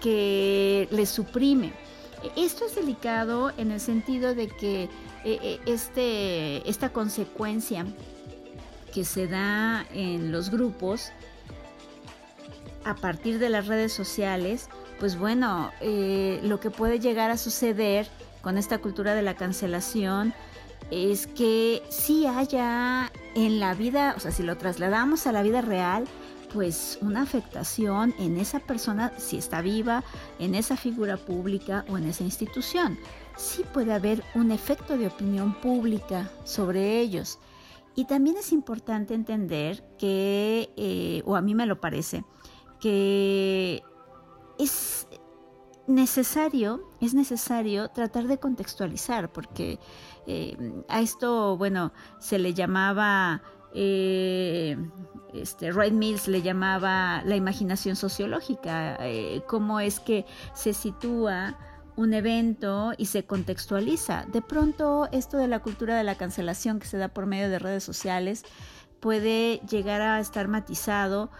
[0.00, 1.72] que les suprime.
[2.36, 4.88] Esto es delicado en el sentido de que eh,
[5.24, 7.86] eh, este, esta consecuencia
[8.92, 11.12] que se da en los grupos
[12.84, 18.08] a partir de las redes sociales, pues bueno, eh, lo que puede llegar a suceder
[18.42, 20.32] con esta cultura de la cancelación
[20.90, 25.60] es que si haya en la vida, o sea, si lo trasladamos a la vida
[25.60, 26.04] real,
[26.56, 30.02] pues una afectación en esa persona, si está viva,
[30.38, 32.96] en esa figura pública o en esa institución.
[33.36, 37.38] Sí puede haber un efecto de opinión pública sobre ellos.
[37.94, 42.24] Y también es importante entender que, eh, o a mí me lo parece,
[42.80, 43.82] que
[44.58, 45.06] es
[45.86, 49.78] necesario, es necesario tratar de contextualizar, porque
[50.26, 50.56] eh,
[50.88, 53.42] a esto, bueno, se le llamaba,
[53.74, 54.78] eh,
[55.42, 61.56] este, Mills le llamaba la imaginación sociológica, eh, cómo es que se sitúa
[61.96, 64.26] un evento y se contextualiza.
[64.32, 67.58] De pronto, esto de la cultura de la cancelación que se da por medio de
[67.58, 68.44] redes sociales
[69.00, 71.30] puede llegar a estar matizado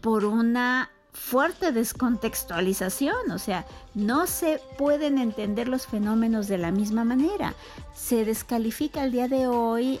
[0.00, 7.04] por una fuerte descontextualización, o sea, no se pueden entender los fenómenos de la misma
[7.04, 7.54] manera.
[7.94, 10.00] Se descalifica el día de hoy,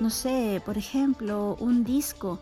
[0.00, 2.38] no sé, por ejemplo, un disco.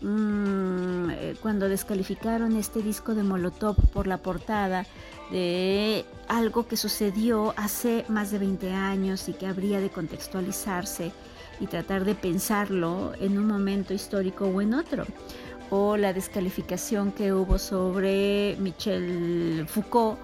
[0.00, 4.86] Mm, eh, cuando descalificaron este disco de Molotov por la portada
[5.32, 11.10] de algo que sucedió hace más de 20 años y que habría de contextualizarse
[11.58, 15.04] y tratar de pensarlo en un momento histórico o en otro
[15.70, 20.18] o la descalificación que hubo sobre Michel Foucault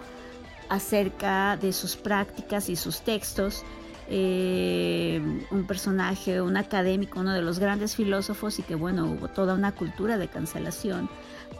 [0.68, 3.62] acerca de sus prácticas y sus textos.
[4.08, 9.54] Eh, un personaje, un académico, uno de los grandes filósofos y que bueno, hubo toda
[9.54, 11.08] una cultura de cancelación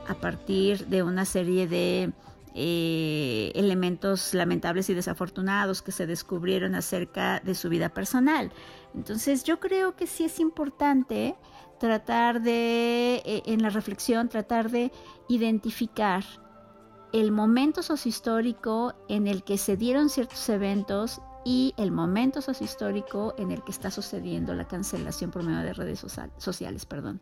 [0.07, 2.13] a partir de una serie de
[2.55, 8.53] eh, elementos lamentables y desafortunados que se descubrieron acerca de su vida personal.
[8.95, 11.35] Entonces yo creo que sí es importante
[11.81, 14.93] tratar de, eh, en la reflexión, tratar de
[15.29, 16.25] identificar
[17.13, 23.51] el momento sociohistórico en el que se dieron ciertos eventos y el momento sociohistórico en
[23.51, 26.05] el que está sucediendo la cancelación por medio de redes
[26.39, 26.87] sociales.
[26.87, 27.21] Perdón.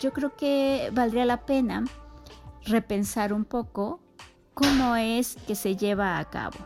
[0.00, 1.84] Yo creo que valdría la pena
[2.64, 4.00] repensar un poco
[4.54, 6.58] cómo es que se lleva a cabo.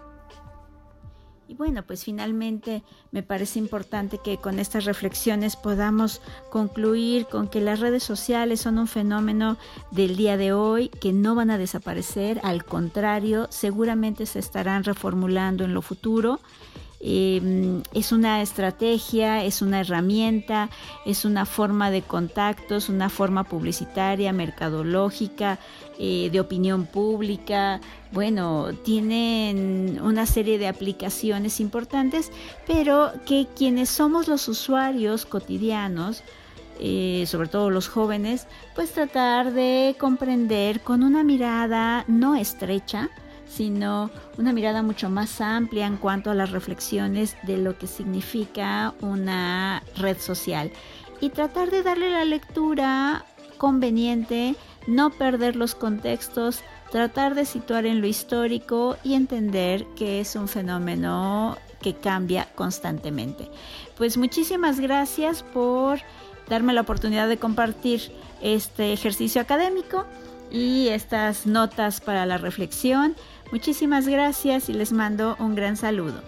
[1.48, 7.60] Y bueno, pues finalmente me parece importante que con estas reflexiones podamos concluir con que
[7.60, 9.58] las redes sociales son un fenómeno
[9.90, 15.64] del día de hoy que no van a desaparecer, al contrario, seguramente se estarán reformulando
[15.64, 16.40] en lo futuro
[17.04, 20.70] Em, es una estrategia, es una herramienta,
[21.04, 25.58] es una forma de contactos, una forma publicitaria, mercadológica,
[25.98, 27.80] eh, de opinión pública.
[28.12, 32.30] Bueno, tienen una serie de aplicaciones importantes,
[32.68, 36.22] pero que quienes somos los usuarios cotidianos,
[36.78, 43.10] eh, sobre todo los jóvenes, pues tratar de comprender con una mirada no estrecha,
[43.54, 48.94] sino una mirada mucho más amplia en cuanto a las reflexiones de lo que significa
[49.00, 50.70] una red social
[51.20, 53.24] y tratar de darle la lectura
[53.58, 60.34] conveniente, no perder los contextos, tratar de situar en lo histórico y entender que es
[60.34, 63.48] un fenómeno que cambia constantemente.
[63.96, 66.00] Pues muchísimas gracias por
[66.48, 70.06] darme la oportunidad de compartir este ejercicio académico
[70.50, 73.16] y estas notas para la reflexión.
[73.52, 76.22] Muchísimas gracias y les mando un gran saludo.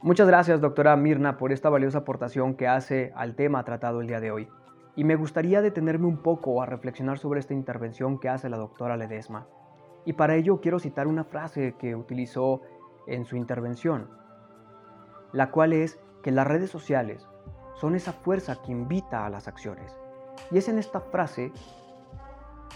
[0.00, 4.20] Muchas gracias, doctora Mirna, por esta valiosa aportación que hace al tema tratado el día
[4.20, 4.48] de hoy.
[4.94, 8.96] Y me gustaría detenerme un poco a reflexionar sobre esta intervención que hace la doctora
[8.96, 9.48] Ledesma.
[10.04, 12.60] Y para ello quiero citar una frase que utilizó
[13.08, 14.08] en su intervención,
[15.32, 17.26] la cual es que las redes sociales
[17.74, 19.92] son esa fuerza que invita a las acciones.
[20.52, 21.50] Y es en esta frase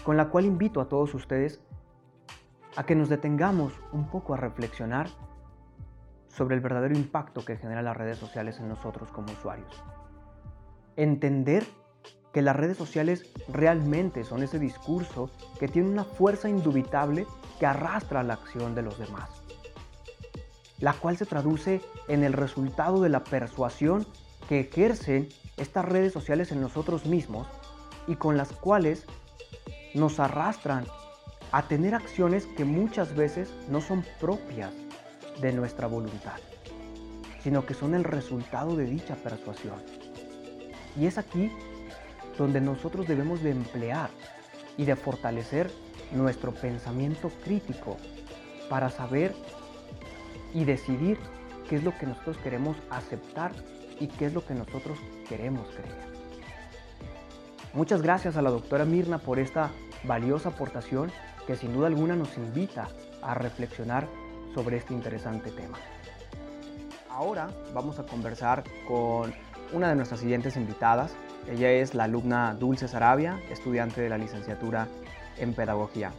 [0.03, 1.61] con la cual invito a todos ustedes
[2.75, 5.07] a que nos detengamos un poco a reflexionar
[6.29, 9.83] sobre el verdadero impacto que generan las redes sociales en nosotros como usuarios.
[10.95, 11.65] Entender
[12.31, 17.25] que las redes sociales realmente son ese discurso que tiene una fuerza indubitable
[17.59, 19.41] que arrastra la acción de los demás,
[20.79, 24.05] la cual se traduce en el resultado de la persuasión
[24.47, 27.47] que ejercen estas redes sociales en nosotros mismos
[28.05, 29.07] y con las cuales
[29.97, 30.85] nos arrastran
[31.51, 34.71] a tener acciones que muchas veces no son propias
[35.41, 36.39] de nuestra voluntad,
[37.41, 39.81] sino que son el resultado de dicha persuasión.
[40.95, 41.51] Y es aquí
[42.37, 44.09] donde nosotros debemos de emplear
[44.77, 45.71] y de fortalecer
[46.11, 47.97] nuestro pensamiento crítico
[48.69, 49.33] para saber
[50.53, 51.17] y decidir
[51.69, 53.51] qué es lo que nosotros queremos aceptar
[53.99, 56.07] y qué es lo que nosotros queremos creer.
[57.73, 59.71] Muchas gracias a la doctora Mirna por esta
[60.03, 61.11] valiosa aportación
[61.45, 62.87] que sin duda alguna nos invita
[63.21, 64.07] a reflexionar
[64.53, 65.77] sobre este interesante tema.
[67.09, 69.33] Ahora vamos a conversar con
[69.73, 71.15] una de nuestras siguientes invitadas.
[71.47, 74.87] Ella es la alumna Dulce Sarabia, estudiante de la licenciatura
[75.37, 76.11] en Pedagogía.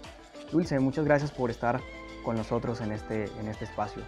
[0.51, 1.81] Dulce, muchas gracias por estar
[2.25, 4.03] con nosotros en este, en este espacio.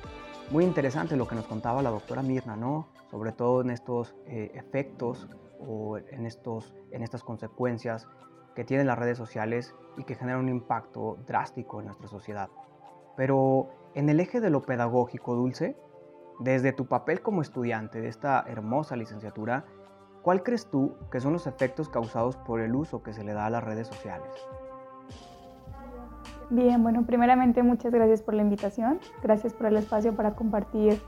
[0.50, 2.88] Muy interesante lo que nos contaba la doctora Mirna, ¿no?
[3.10, 5.28] Sobre todo en estos eh, efectos
[5.60, 8.08] o en, estos, en estas consecuencias
[8.54, 12.48] que tienen las redes sociales y que generan un impacto drástico en nuestra sociedad.
[13.16, 15.76] Pero en el eje de lo pedagógico, Dulce,
[16.38, 19.64] desde tu papel como estudiante de esta hermosa licenciatura,
[20.22, 23.46] ¿cuál crees tú que son los efectos causados por el uso que se le da
[23.46, 24.30] a las redes sociales?
[26.48, 31.00] Bien, bueno, primeramente muchas gracias por la invitación, gracias por el espacio para compartir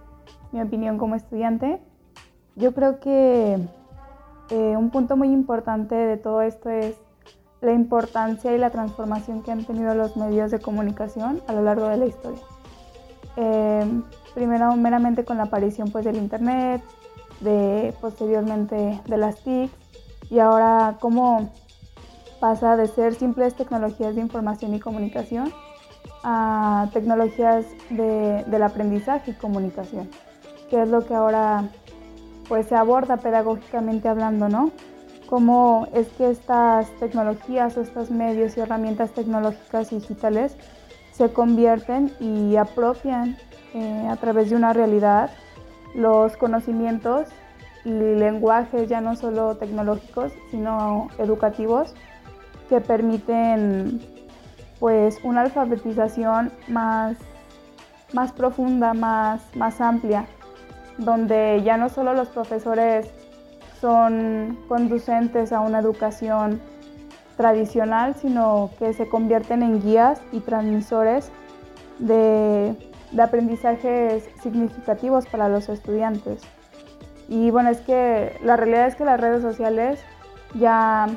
[0.52, 1.82] mi opinión como estudiante.
[2.54, 3.58] Yo creo que
[4.50, 7.00] eh, un punto muy importante de todo esto es
[7.62, 11.86] la importancia y la transformación que han tenido los medios de comunicación a lo largo
[11.86, 12.42] de la historia.
[13.36, 14.02] Eh,
[14.34, 16.82] primero meramente con la aparición pues, del Internet,
[17.40, 19.70] de, posteriormente de las TIC
[20.28, 21.50] y ahora cómo
[22.40, 25.52] pasa de ser simples tecnologías de información y comunicación
[26.24, 30.10] a tecnologías de, del aprendizaje y comunicación,
[30.68, 31.68] que es lo que ahora
[32.48, 34.72] pues se aborda pedagógicamente hablando, ¿no?
[35.32, 40.54] Cómo es que estas tecnologías estos medios y herramientas tecnológicas digitales
[41.10, 43.38] se convierten y apropian
[43.72, 45.30] eh, a través de una realidad
[45.94, 47.28] los conocimientos
[47.86, 51.94] y lenguajes ya no solo tecnológicos, sino educativos,
[52.68, 54.02] que permiten
[54.80, 57.16] pues una alfabetización más,
[58.12, 60.26] más profunda, más, más amplia,
[60.98, 63.21] donde ya no solo los profesores
[63.82, 66.60] son conducentes a una educación
[67.36, 71.32] tradicional, sino que se convierten en guías y transmisores
[71.98, 72.76] de,
[73.10, 76.42] de aprendizajes significativos para los estudiantes.
[77.28, 79.98] Y bueno, es que la realidad es que las redes sociales
[80.54, 81.08] ya,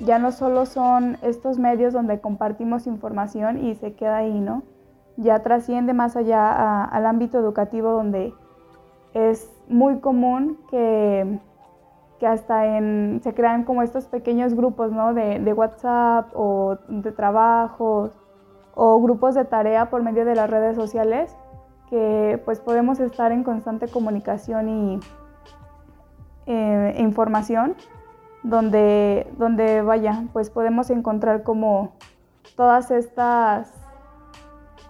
[0.00, 4.64] ya no solo son estos medios donde compartimos información y se queda ahí, ¿no?
[5.16, 8.34] Ya trasciende más allá al ámbito educativo donde
[9.14, 11.38] es muy común que,
[12.22, 15.12] que hasta en, se crean como estos pequeños grupos, ¿no?
[15.12, 18.12] De, de WhatsApp o de trabajos
[18.76, 21.34] o grupos de tarea por medio de las redes sociales
[21.90, 25.00] que pues podemos estar en constante comunicación y
[26.46, 27.74] eh, información
[28.44, 31.90] donde, donde vaya, pues podemos encontrar como
[32.54, 33.74] todas estas,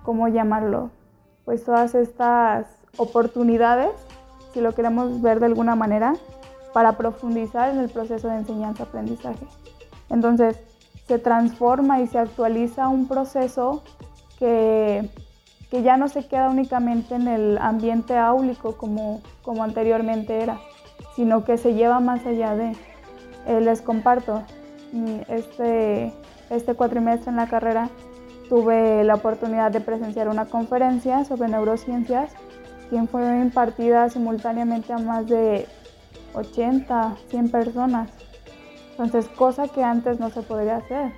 [0.02, 0.90] ¿cómo llamarlo?
[1.46, 2.66] Pues todas estas
[2.98, 3.92] oportunidades,
[4.52, 6.12] si lo queremos ver de alguna manera,
[6.72, 9.46] para profundizar en el proceso de enseñanza-aprendizaje.
[10.10, 10.58] Entonces,
[11.06, 13.82] se transforma y se actualiza un proceso
[14.38, 15.08] que,
[15.70, 20.58] que, ya no se queda únicamente en el ambiente áulico como, como anteriormente era,
[21.16, 22.76] sino que se lleva más allá de.
[23.46, 24.42] Eh, les comparto,
[25.28, 26.12] este,
[26.50, 27.88] este cuatrimestre en la carrera
[28.48, 32.32] tuve la oportunidad de presenciar una conferencia sobre neurociencias,
[32.90, 35.66] quien fue impartida simultáneamente a más de
[36.34, 38.10] 80, 100 personas.
[38.92, 41.12] Entonces, cosa que antes no se podría hacer.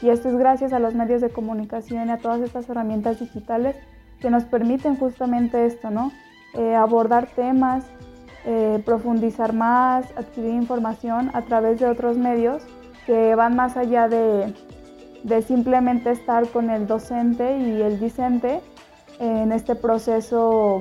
[0.00, 3.76] Y esto es gracias a los medios de comunicación y a todas estas herramientas digitales
[4.20, 6.12] que nos permiten justamente esto, ¿no?
[6.54, 7.84] Eh, abordar temas,
[8.44, 12.62] eh, profundizar más, adquirir información a través de otros medios
[13.06, 14.54] que van más allá de,
[15.24, 18.60] de simplemente estar con el docente y el discente
[19.18, 20.80] en este proceso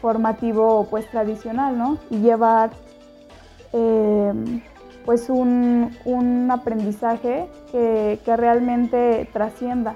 [0.00, 1.98] formativo pues tradicional, ¿no?
[2.10, 2.70] Y llevar
[3.72, 4.32] eh,
[5.04, 9.94] pues un, un aprendizaje que, que, realmente trascienda,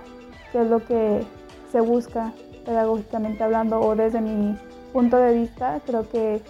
[0.53, 1.25] que es lo que
[1.71, 2.33] se busca
[2.65, 4.57] pedagógicamente hablando o desde mi
[4.93, 6.43] punto de vista, creo que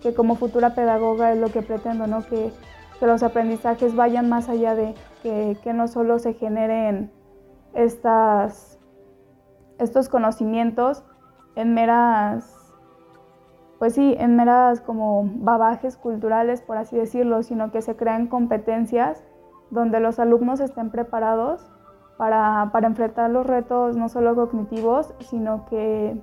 [0.00, 2.22] que como futura pedagoga es lo que pretendo, ¿no?
[2.26, 2.52] Que,
[2.98, 7.10] que los aprendizajes vayan más allá de que, que no solo se generen
[7.74, 8.78] estas,
[9.78, 11.04] estos conocimientos
[11.54, 12.49] en meras,
[13.80, 19.24] pues sí, en meras como babajes culturales, por así decirlo, sino que se crean competencias
[19.70, 21.68] donde los alumnos estén preparados
[22.16, 26.20] para, enfrentar los retos no solo cognitivos, sino que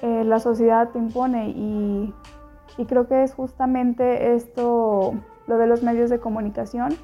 [0.00, 1.50] eh, la sociedad te impone.
[1.50, 2.14] Y
[2.78, 5.14] y creo que es justamente esto,
[5.46, 6.94] lo de los medios de comunicación,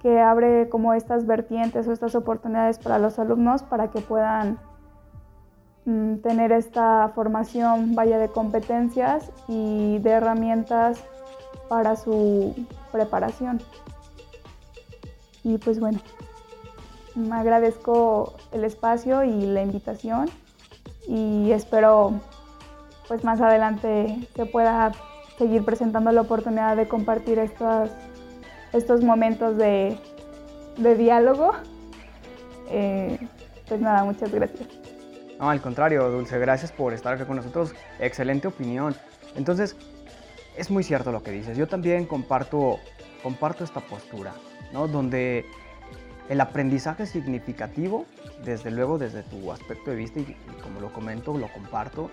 [0.00, 4.58] que abre como estas vertientes o estas oportunidades para los alumnos para que puedan
[5.84, 11.02] tener esta formación vaya de competencias y de herramientas
[11.68, 12.54] para su
[12.92, 13.60] preparación.
[15.42, 15.98] Y pues bueno,
[17.14, 20.30] me agradezco el espacio y la invitación
[21.08, 22.20] y espero
[23.08, 24.92] pues más adelante se pueda
[25.36, 27.90] seguir presentando la oportunidad de compartir estos,
[28.72, 29.98] estos momentos de,
[30.76, 31.52] diálogo.
[32.70, 33.18] Eh,
[33.68, 34.81] pues nada, muchas gracias.
[35.42, 37.74] No, al contrario, Dulce, gracias por estar aquí con nosotros.
[37.98, 38.94] Excelente opinión.
[39.34, 39.74] Entonces,
[40.56, 41.58] es muy cierto lo que dices.
[41.58, 42.78] Yo también comparto,
[43.24, 44.34] comparto esta postura,
[44.72, 44.86] ¿no?
[44.86, 45.44] Donde
[46.28, 48.06] el aprendizaje significativo,
[48.44, 52.08] desde luego desde tu aspecto de vista, y como lo comento, lo comparto,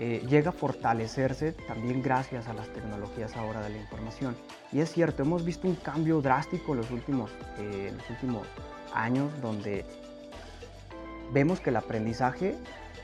[0.00, 4.34] eh, llega a fortalecerse también gracias a las tecnologías ahora de la información.
[4.72, 8.48] Y es cierto, hemos visto un cambio drástico en los últimos, eh, los últimos
[8.92, 9.86] años donde
[11.32, 12.56] vemos que el aprendizaje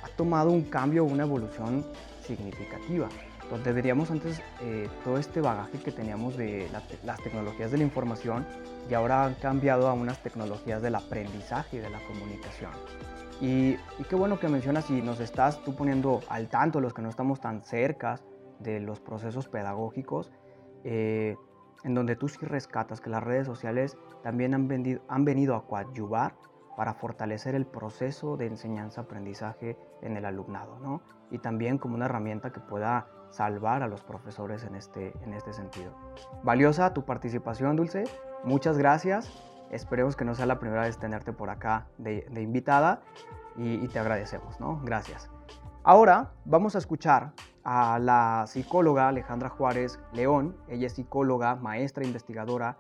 [0.02, 1.84] ha tomado un cambio, una evolución
[2.22, 3.08] significativa.
[3.50, 6.68] Donde veríamos antes eh, todo este bagaje que teníamos de
[7.04, 8.46] las tecnologías de la información
[8.88, 12.70] y ahora han cambiado a unas tecnologías del aprendizaje y de la comunicación.
[13.40, 13.76] Y,
[14.08, 17.40] qué bueno que mencionas y nos estás tú poniendo al tanto, los que no estamos
[17.40, 18.20] tan cerca
[18.58, 20.30] de los procesos pedagógicos,
[20.84, 21.36] eh,
[21.82, 24.68] en donde tú sí rescatas que las redes sociales también han,
[25.08, 26.34] han venido a coadyuvar
[26.80, 31.02] para fortalecer el proceso de enseñanza-aprendizaje en el alumnado, ¿no?
[31.30, 35.52] Y también como una herramienta que pueda salvar a los profesores en este, en este
[35.52, 35.92] sentido.
[36.42, 38.04] Valiosa tu participación, Dulce.
[38.44, 39.30] Muchas gracias.
[39.70, 43.02] Esperemos que no sea la primera vez tenerte por acá de, invitada
[43.58, 44.80] y, te agradecemos, ¿no?
[44.82, 45.30] Gracias.
[45.82, 50.56] Ahora vamos a escuchar a la psicóloga Alejandra Juárez León.
[50.66, 52.78] Ella es psicóloga, maestra investigadora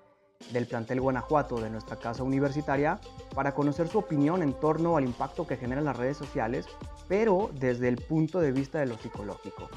[0.52, 3.00] del plantel Guanajuato de nuestra casa universitaria
[3.34, 6.66] para conocer su opinión en torno al impacto que generan las redes sociales,
[7.08, 9.68] pero desde el punto de vista de lo psicológico.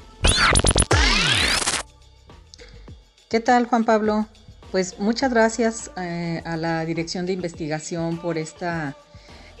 [3.28, 4.26] ¿Qué tal Juan Pablo?
[4.70, 8.96] Pues muchas gracias eh, a la Dirección de Investigación por esta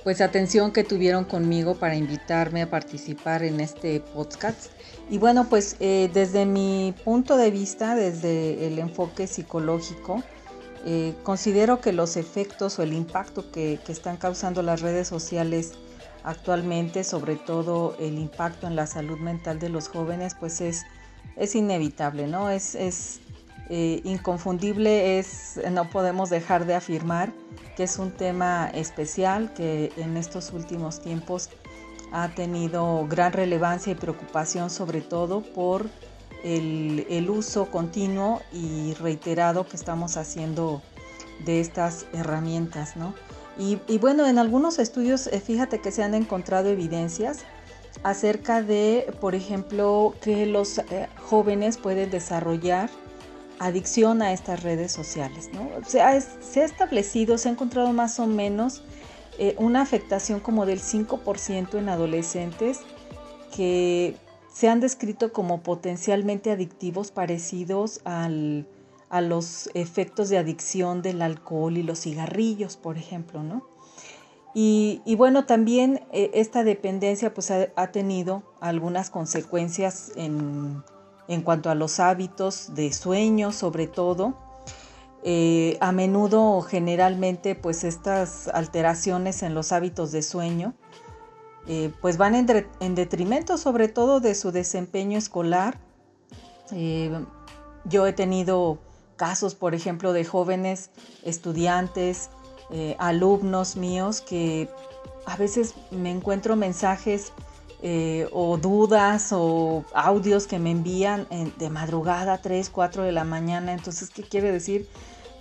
[0.02, 4.70] pues atención que tuvieron conmigo para invitarme a participar en este podcast.
[5.08, 10.22] Y bueno, pues eh, desde mi punto de vista, desde el enfoque psicológico,
[10.86, 15.72] eh, considero que los efectos o el impacto que, están causando las redes sociales
[16.24, 20.84] actualmente, sobre todo el impacto en la salud mental de los jóvenes, pues es,
[21.36, 22.50] es inevitable, ¿no?
[22.50, 23.20] Es, es
[23.70, 27.32] eh, inconfundible, es, no podemos dejar de afirmar
[27.76, 31.48] que es un tema especial que en estos últimos tiempos
[32.12, 35.88] ha tenido gran relevancia y preocupación sobre todo por
[36.44, 40.82] el, uso continuo y reiterado que estamos haciendo
[41.44, 43.14] de estas herramientas, ¿no?
[43.56, 47.44] Y, bueno, en algunos estudios, eh, fíjate que se han encontrado evidencias
[48.02, 52.90] acerca de, por ejemplo, que los eh, jóvenes pueden desarrollar
[53.60, 55.50] adicción a estas redes sociales.
[55.52, 55.68] ¿no?
[55.86, 58.82] Se, ha, establecido, se ha encontrado más o menos
[59.38, 62.80] eh, una afectación como del 5% en adolescentes
[63.54, 64.16] que
[64.54, 68.30] se han descrito como potencialmente adictivos parecidos a
[69.20, 73.66] los efectos de adicción del alcohol y los cigarrillos, por ejemplo, ¿no?
[74.56, 80.84] Y, bueno, también eh, esta dependencia pues ha, tenido algunas consecuencias en,
[81.26, 84.38] en cuanto a los hábitos de sueño sobre todo.
[85.24, 90.74] Eh, a menudo generalmente pues estas alteraciones en los hábitos de sueño
[91.66, 95.78] eh, pues van en, detrimento sobre todo de su desempeño escolar.
[96.72, 97.10] Eh,
[97.84, 98.78] yo he tenido
[99.16, 100.90] casos por ejemplo de jóvenes
[101.22, 102.30] estudiantes,
[102.98, 104.68] alumnos míos que
[105.26, 107.32] a veces me encuentro mensajes
[107.86, 113.74] eh, o dudas o audios que me envían de madrugada, 3, 4 de la mañana.
[113.74, 114.88] Entonces, ¿qué quiere decir?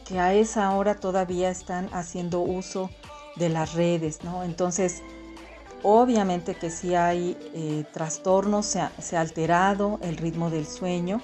[0.06, 2.90] Que a esa hora todavía están haciendo uso
[3.38, 4.44] de las redes, ¿no?
[4.44, 5.02] Entonces,
[5.84, 11.22] obviamente que si hay eh, trastornos, se ha, alterado el ritmo del sueño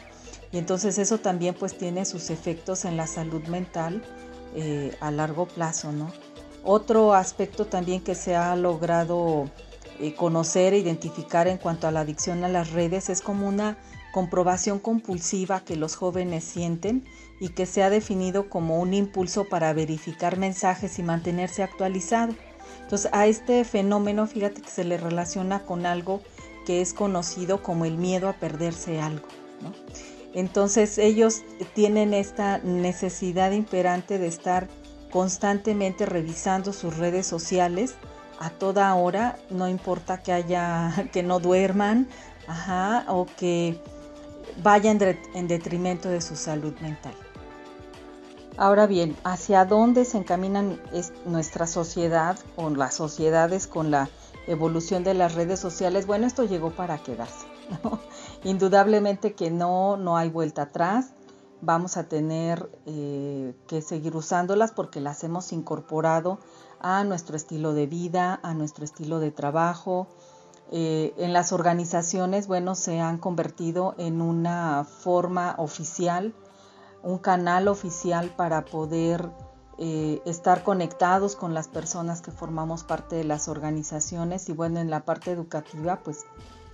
[0.52, 4.04] y entonces eso también pues tiene sus efectos en la salud mental
[4.56, 6.12] eh, a largo plazo, ¿no?
[6.64, 9.50] Otro aspecto también que se ha logrado
[10.00, 13.78] eh, conocer e identificar en cuanto a la adicción a las redes es como una
[14.12, 17.06] comprobación compulsiva que los jóvenes sienten
[17.40, 22.34] y que se ha definido como un impulso para verificar mensajes y mantenerse actualizado.
[22.90, 26.24] Entonces a este fenómeno fíjate que se le relaciona con algo
[26.66, 29.28] que es conocido como el miedo a perderse algo.
[30.34, 31.44] Entonces ellos
[31.76, 34.68] tienen esta necesidad imperante de estar
[35.12, 37.94] constantemente revisando sus redes sociales
[38.40, 42.08] a toda hora, no importa que haya, que no duerman,
[43.08, 43.80] o que
[44.64, 44.98] vayan
[45.36, 47.14] en detrimento de su salud mental.
[48.60, 50.82] Ahora bien, ¿hacia dónde se encaminan
[51.24, 54.10] nuestra sociedad o las sociedades con la
[54.48, 56.06] evolución de las redes sociales?
[56.06, 57.48] Bueno, esto llegó para quedarse.
[58.44, 61.14] Indudablemente que no, no hay vuelta atrás.
[61.62, 66.40] Vamos a tener eh, que seguir usándolas porque las hemos incorporado
[66.82, 70.10] a nuestro estilo de vida, a nuestro estilo de trabajo.
[70.70, 76.34] Eh, en las organizaciones, bueno, se han convertido en una forma oficial,
[77.04, 79.30] un canal oficial para poder
[79.78, 84.90] eh, estar conectados con las personas que formamos parte de las organizaciones y bueno, en
[84.90, 86.26] la parte educativa, pues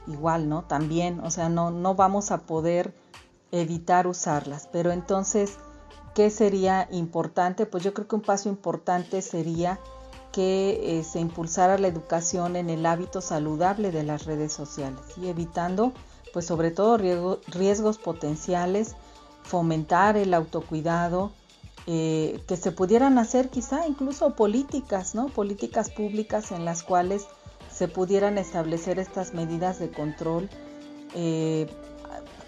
[0.08, 0.64] igual, ¿no?
[0.64, 2.94] También, o sea, no, no vamos a poder
[3.52, 5.58] evitar usarlas, pero entonces,
[6.14, 7.66] ¿qué sería importante?
[7.66, 9.80] Pues yo creo que un paso importante sería
[10.32, 15.28] que eh, se impulsara la educación en el hábito saludable de las redes sociales y
[15.28, 15.94] evitando
[16.34, 16.98] pues sobre todo
[17.48, 18.96] riesgos potenciales,
[19.46, 21.32] fomentar el autocuidado,
[21.88, 25.28] eh, que se pudieran hacer quizá incluso políticas, ¿no?
[25.28, 27.28] Políticas públicas en las cuales
[27.72, 30.50] se pudieran establecer estas medidas de control.
[31.14, 31.68] Eh,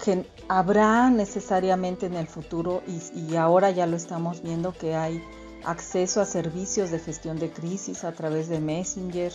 [0.04, 5.20] que habrá necesariamente en el futuro y ahora ya lo estamos viendo que hay
[5.64, 9.32] acceso a servicios de gestión de crisis a través de Messenger,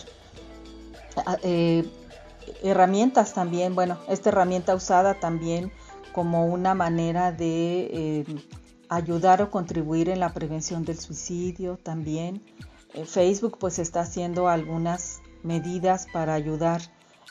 [1.42, 1.84] eh,
[2.62, 5.72] herramientas también, bueno, esta herramienta usada también
[6.14, 8.24] como una manera de eh,
[8.88, 12.40] ayudar o contribuir en la prevención del suicidio también.
[12.94, 16.80] Eh, Facebook pues está haciendo algunas medidas para ayudar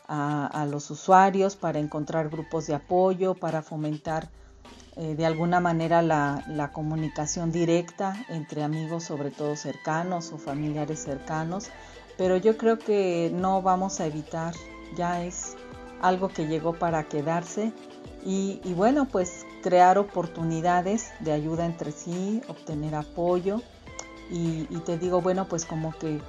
[0.05, 4.29] a, los usuarios, para encontrar grupos de apoyo, para fomentar
[4.97, 10.99] eh, de alguna manera la, la, comunicación directa entre amigos, sobre todo cercanos o familiares
[10.99, 11.69] cercanos,
[12.15, 14.53] pero yo creo que no vamos a evitar,
[14.95, 15.55] ya es
[16.01, 17.73] algo que llegó para quedarse
[18.25, 23.61] y, bueno, pues crear oportunidades de ayuda entre sí, obtener apoyo
[24.29, 26.19] y, te digo, bueno, pues como que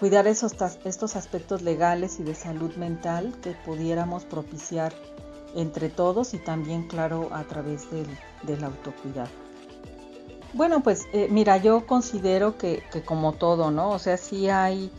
[0.00, 4.92] cuidar esos, estos aspectos legales y de salud mental que pudiéramos propiciar
[5.54, 8.06] entre todos y también, claro, a través del,
[8.42, 9.30] del autocuidado.
[10.54, 13.90] Bueno, pues eh, mira, yo considero que, que, como todo, ¿no?
[13.90, 14.90] O sea, sí hay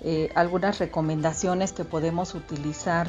[0.00, 3.08] eh, algunas recomendaciones que podemos utilizar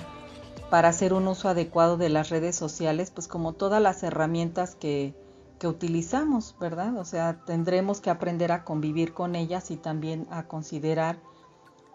[0.70, 5.16] para hacer un uso adecuado de las redes sociales, pues como todas las herramientas que,
[5.62, 6.96] utilizamos, ¿verdad?
[6.98, 11.20] O sea, tendremos que aprender a convivir con ellas y también a considerar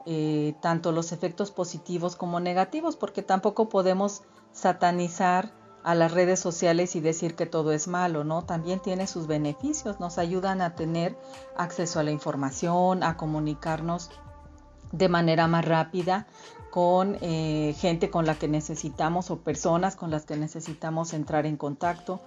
[0.05, 4.23] eh, tanto los efectos positivos como negativos, porque tampoco podemos
[4.53, 8.45] satanizar a las redes sociales y decir que todo es malo, ¿no?
[8.45, 11.17] También tiene sus beneficios, nos ayudan a tener
[11.57, 14.11] acceso a la información, a comunicarnos
[14.93, 16.27] de manera más rápida
[16.75, 21.57] con eh, gente con la que necesitamos o personas con las que necesitamos entrar en
[21.57, 22.19] contacto,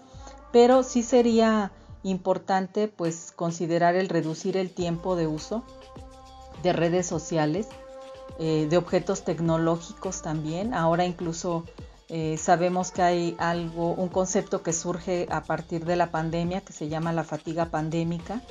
[0.54, 1.74] pero sí sería
[2.04, 5.64] importante pues considerar el reducir el tiempo de uso
[6.64, 7.68] de redes sociales,
[8.40, 10.74] eh, de objetos tecnológicos también.
[10.74, 11.66] Ahora incluso
[12.08, 16.72] eh, sabemos que hay algo, un concepto que surge a partir de la pandemia que
[16.72, 18.42] se llama la fatiga pandémica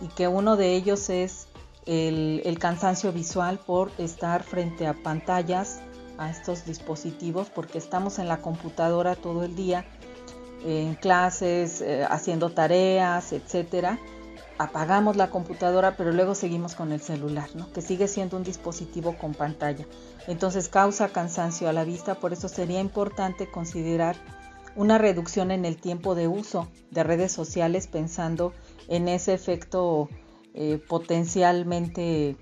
[0.00, 1.48] y que uno de ellos es
[1.86, 5.80] el, cansancio visual por estar frente a pantallas,
[6.18, 9.86] a estos dispositivos, porque estamos en la computadora todo el día,
[10.64, 13.98] en clases, eh, haciendo tareas, etcétera.
[14.58, 17.72] Apagamos la computadora, pero luego seguimos con el celular, ¿no?
[17.72, 19.86] que sigue siendo un dispositivo con pantalla.
[20.26, 24.16] Entonces causa cansancio a la vista, por eso sería importante considerar
[24.76, 28.52] una reducción en el tiempo de uso de redes sociales pensando
[28.88, 30.08] en ese efecto
[30.54, 32.36] eh, potencialmente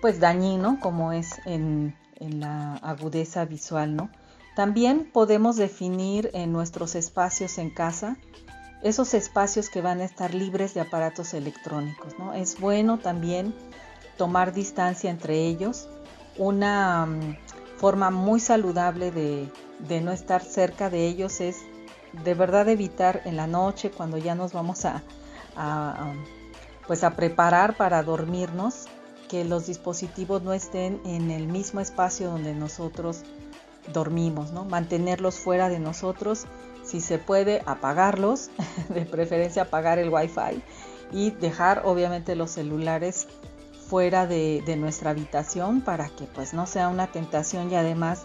[0.00, 4.10] pues dañino como es en, la agudeza visual, ¿no?
[4.54, 8.16] También podemos definir en nuestros espacios en casa
[8.82, 12.32] esos espacios que van a estar libres de aparatos electrónicos, ¿no?
[12.32, 13.54] Es bueno también
[14.16, 15.88] tomar distancia entre ellos,
[16.38, 17.36] una mm,
[17.76, 21.58] forma muy saludable de, no estar cerca de ellos es
[22.24, 25.02] de verdad evitar en la noche cuando ya nos vamos a
[26.86, 28.86] pues a preparar para dormirnos,
[29.28, 33.22] que los dispositivos no estén en el mismo espacio donde nosotros
[33.92, 34.64] dormimos, ¿no?
[34.64, 36.46] Mantenerlos fuera de nosotros,
[36.84, 38.50] si se puede apagarlos,
[38.88, 40.62] de preferencia apagar el wifi
[41.12, 43.26] y dejar obviamente los celulares
[43.88, 48.24] fuera de, nuestra habitación para que pues no sea una tentación y además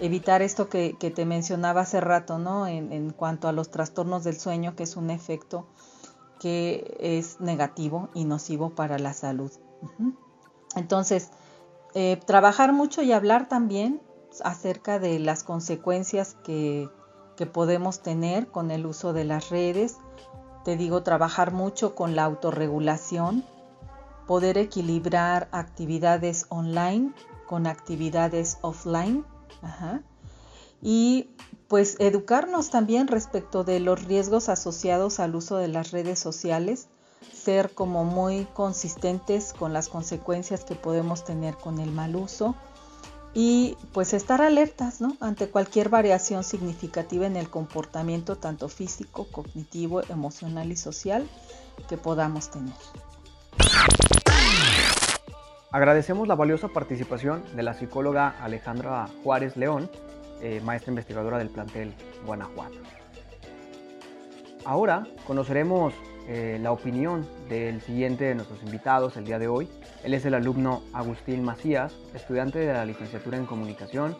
[0.00, 2.66] evitar esto que, te mencionaba hace rato, ¿no?
[2.66, 5.66] En, en, cuanto a los trastornos del sueño, que es un efecto
[6.42, 9.52] que es negativo y nocivo para la salud.
[10.74, 11.30] Entonces,
[11.94, 14.02] eh, trabajar mucho y hablar también
[14.42, 16.88] acerca de las consecuencias que,
[17.36, 19.98] que podemos tener con el uso de las redes.
[20.64, 23.44] Te digo, trabajar mucho con la autorregulación,
[24.26, 27.12] poder equilibrar actividades online
[27.46, 29.24] con actividades offline.
[30.82, 31.30] Y
[31.68, 36.88] pues educarnos también respecto de los riesgos asociados al uso de las redes sociales,
[37.32, 42.54] ser como muy consistentes con las consecuencias que podemos tener con el mal uso
[43.34, 45.16] y pues estar alertas ¿no?
[45.20, 51.26] ante cualquier variación significativa en el comportamiento tanto físico, cognitivo, emocional y social
[51.88, 52.74] que podamos tener.
[55.70, 59.90] Agradecemos la valiosa participación de la psicóloga Alejandra Juárez León
[60.42, 61.94] eh, maestra investigadora del plantel
[62.26, 62.76] Guanajuato.
[64.64, 65.94] Ahora conoceremos
[66.28, 69.68] eh, la opinión del siguiente de nuestros invitados el día de hoy.
[70.04, 74.16] Él es el alumno Agustín Macías, estudiante de la licenciatura en comunicación,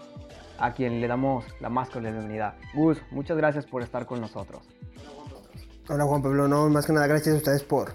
[0.59, 2.57] a quien le damos la más cordial bienvenida.
[2.75, 4.63] Gus, muchas gracias por estar con nosotros.
[5.89, 7.95] Hola Juan Pablo, no, más que nada gracias a ustedes por,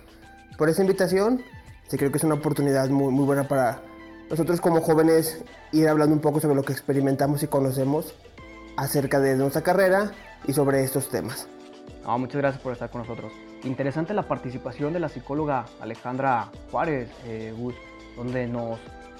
[0.57, 1.41] por invitación.
[1.87, 3.81] Sí, creo que es una oportunidad muy, muy buena para
[4.29, 8.13] nosotros como jóvenes ir hablando un poco sobre lo que experimentamos y conocemos
[8.77, 10.11] acerca de nuestra carrera
[10.47, 11.47] y sobre estos temas.
[12.05, 13.33] muchas gracias por estar con nosotros.
[13.63, 17.53] Interesante la participación de la psicóloga Alejandra Juárez, eh,
[18.15, 18.79] donde nos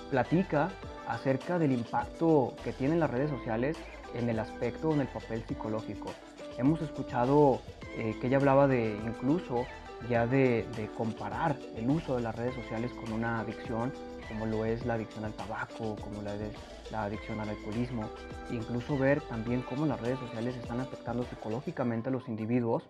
[0.10, 0.70] platica
[1.08, 3.78] acerca del impacto que tienen las redes sociales
[4.14, 6.12] en el aspecto, en el papel psicológico.
[6.58, 7.62] Hemos escuchado
[7.98, 9.66] eh, que ella hablaba de incluso
[10.10, 13.91] ya de, de comparar el uso de las redes sociales con una adicción
[14.28, 16.53] como lo es la adicción al tabaco, como la es
[16.91, 18.03] la adicción al alcoholismo,
[18.49, 22.89] incluso ver también cómo las redes sociales están afectando psicológicamente a los individuos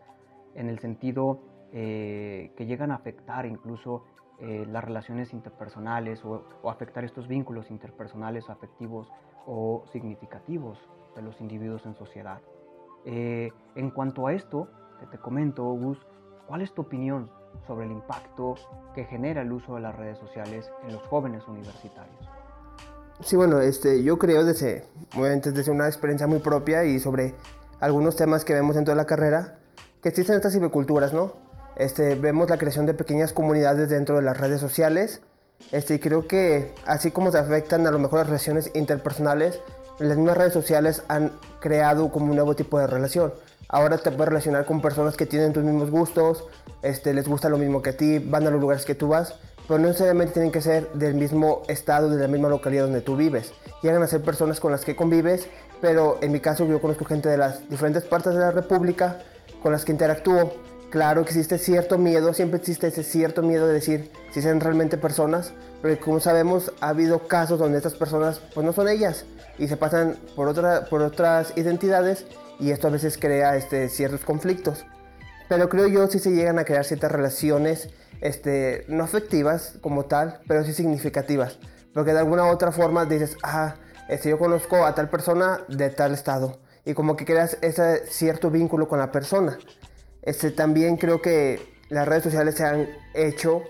[0.56, 1.40] en el sentido
[1.72, 4.04] eh, que llegan a afectar incluso
[4.40, 9.12] eh, las relaciones interpersonales o, afectar estos vínculos interpersonales, afectivos
[9.46, 10.78] o significativos
[11.16, 12.42] de los individuos en sociedad.
[13.06, 14.70] Eh, en cuanto a esto,
[15.12, 15.98] te, comento, Gus,
[16.46, 17.32] ¿cuál es tu opinión
[17.66, 18.56] sobre el impacto
[18.94, 22.30] que genera el uso de las redes sociales en los jóvenes universitarios?
[23.22, 24.86] Sí, bueno, este, yo creo desde,
[25.16, 27.34] obviamente desde una experiencia muy propia y sobre
[27.80, 29.58] algunos temas que vemos en toda la carrera,
[30.02, 31.34] que existen estas ciberculturas, ¿no?
[31.76, 35.22] Este, vemos la creación de pequeñas comunidades dentro de las redes sociales,
[35.72, 39.60] este, y creo que así como se afectan a lo mejor las relaciones interpersonales,
[40.00, 43.34] las mismas redes sociales han creado como un nuevo tipo de relación.
[43.70, 46.46] Ahora te puedes relacionar con personas que tienen tus mismos gustos,
[46.82, 49.36] este, les gusta lo mismo que a ti, van a los lugares que tú vas,
[49.68, 53.18] pero no necesariamente tienen que ser del mismo estado, de la misma localidad donde tú
[53.18, 53.52] vives.
[53.84, 55.50] Llegan a ser personas con las que convives,
[55.82, 59.20] pero en mi caso yo conozco gente de las diferentes partes de la República
[59.62, 60.54] con las que interactúo.
[60.90, 65.52] Claro existe cierto miedo, siempre existe ese cierto miedo de decir si son realmente personas,
[65.82, 69.26] pero como sabemos ha habido casos donde estas personas pues no son ellas
[69.60, 72.26] y se pasan por, otra, por otras identidades
[72.60, 74.86] y esto a veces crea este, ciertos conflictos.
[75.50, 77.90] Pero creo yo sí se llegan a crear ciertas relaciones
[78.22, 81.60] este, no afectivas como tal, pero sí significativas.
[81.94, 83.76] Porque de alguna u otra forma dices, ah,
[84.10, 86.60] este, yo conozco a tal persona de tal estado.
[86.86, 89.58] Y como que creas ese cierto vínculo con la persona.
[90.22, 93.64] Este, también creo que las redes sociales se han hecho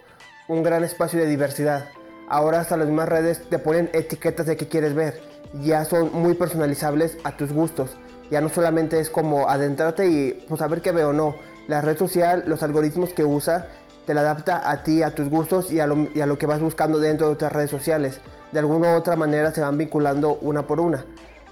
[0.47, 1.89] un gran espacio de diversidad.
[2.29, 5.21] Ahora hasta las mismas redes te ponen etiquetas de qué quieres ver.
[5.61, 7.97] Ya son muy personalizables a tus gustos.
[8.29, 11.35] Ya no solamente es como adentrarte y pues a ver qué veo no.
[11.67, 13.67] La red social, los algoritmos que usa,
[14.05, 17.27] te la adapta a ti, a tus gustos y a, lo, que vas buscando dentro
[17.27, 18.21] de otras redes sociales.
[18.53, 21.05] De alguna u otra manera se van vinculando una por una.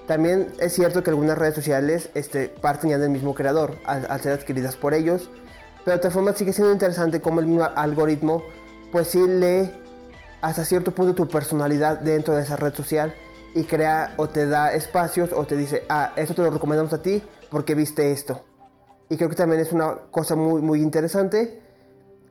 [0.07, 4.31] También es cierto que algunas redes sociales este, parten ya del mismo creador, al, ser
[4.31, 5.29] adquiridas por ellos.
[5.83, 8.43] Pero de todas formas sigue siendo interesante cómo el mismo algoritmo
[8.91, 9.69] pues sí lee
[10.41, 13.13] hasta cierto punto tu personalidad dentro de esa red social
[13.55, 17.01] y crea o te da espacios o te dice, ah, esto te lo recomendamos a
[17.01, 18.43] ti porque viste esto.
[19.09, 21.65] Y creo que también es una cosa muy, muy interesante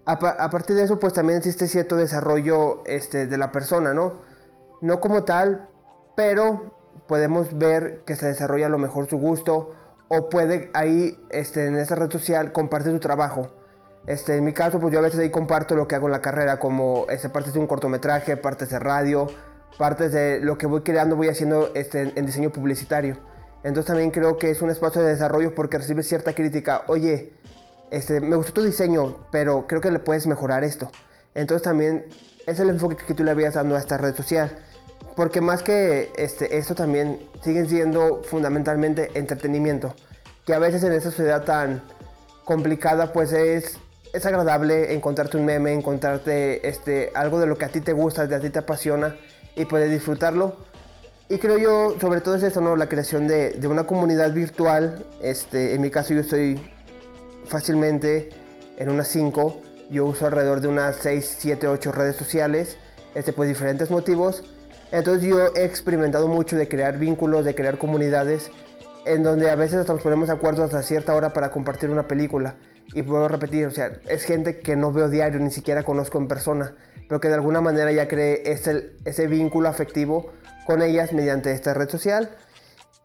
[0.06, 4.20] a, partir de eso, pues también existe cierto desarrollo este, de la persona, ¿no?
[4.82, 5.68] No como tal,
[6.14, 6.74] pero
[7.08, 9.72] podemos ver que se desarrolla a lo mejor su gusto
[10.08, 13.50] o puede ahí este, en esa red social compartir su trabajo.
[14.06, 16.20] Este, en mi caso, pues yo a veces ahí comparto lo que hago en la
[16.20, 19.28] carrera, como este, partes de un cortometraje, partes de radio,
[19.78, 23.18] partes de lo que voy creando, voy haciendo este, en diseño publicitario.
[23.64, 26.82] Entonces también creo que es un espacio de desarrollo porque recibe cierta crítica.
[26.86, 27.32] Oye,
[27.90, 30.90] este, me gustó tu diseño, pero creo que le puedes mejorar esto.
[31.34, 32.04] Entonces también
[32.46, 34.50] es el enfoque que tú le habías dando a esta red social.
[35.16, 39.94] Porque más que este, esto también siguen siendo fundamentalmente entretenimiento.
[40.44, 41.82] Que a veces en esta sociedad tan
[42.44, 43.78] complicada pues es,
[44.12, 48.26] es agradable encontrarte un meme, encontrarte este, algo de lo que a ti te gusta,
[48.26, 49.16] de a ti te apasiona
[49.56, 50.56] y puedes disfrutarlo.
[51.28, 52.76] Y creo yo, sobre todo es eso, ¿no?
[52.76, 55.06] La creación de, de una comunidad virtual.
[55.22, 56.60] Este, en mi caso yo estoy
[57.46, 58.28] fácilmente
[58.76, 59.60] en unas 5.
[59.90, 62.76] Yo uso alrededor de unas 6, 7, 8 redes sociales,
[63.14, 64.44] este, pues diferentes motivos.
[64.92, 68.50] Entonces yo he experimentado mucho de crear vínculos, de crear comunidades,
[69.06, 72.56] en donde a veces nos ponemos de acuerdo hasta cierta hora para compartir una película.
[72.92, 76.28] Y puedo repetir, o sea, es gente que no veo diario, ni siquiera conozco en
[76.28, 76.74] persona,
[77.08, 80.32] pero que de alguna manera ya cree ese, vínculo afectivo
[80.66, 82.30] con ellas mediante esta red social.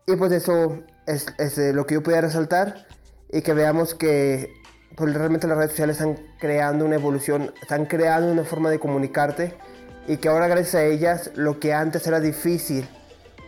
[0.06, 2.88] Y pues eso es, es eh, lo que yo podía resaltar
[3.32, 4.54] y que veamos que
[4.96, 9.54] pues, realmente las redes sociales están creando una evolución, están creando una forma de comunicarte
[10.08, 12.88] y que ahora gracias a ellas lo que antes era difícil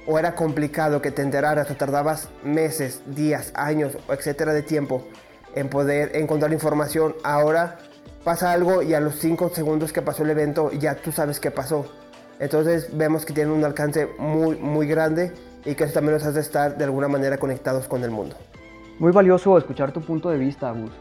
[0.06, 5.08] o era complicado que te enteraras o tardabas meses, días, años, etcétera de tiempo
[5.56, 7.80] en poder encontrar información, ahora
[8.24, 11.52] pasa algo y a los 5 segundos que pasó el evento ya tú sabes qué
[11.52, 11.86] pasó.
[12.40, 15.32] Entonces vemos que tiene un alcance muy, muy grande
[15.66, 18.36] y que eso también nos hace estar de alguna manera conectados con el mundo.
[19.00, 20.92] Muy valioso escuchar tu punto de vista, Gus.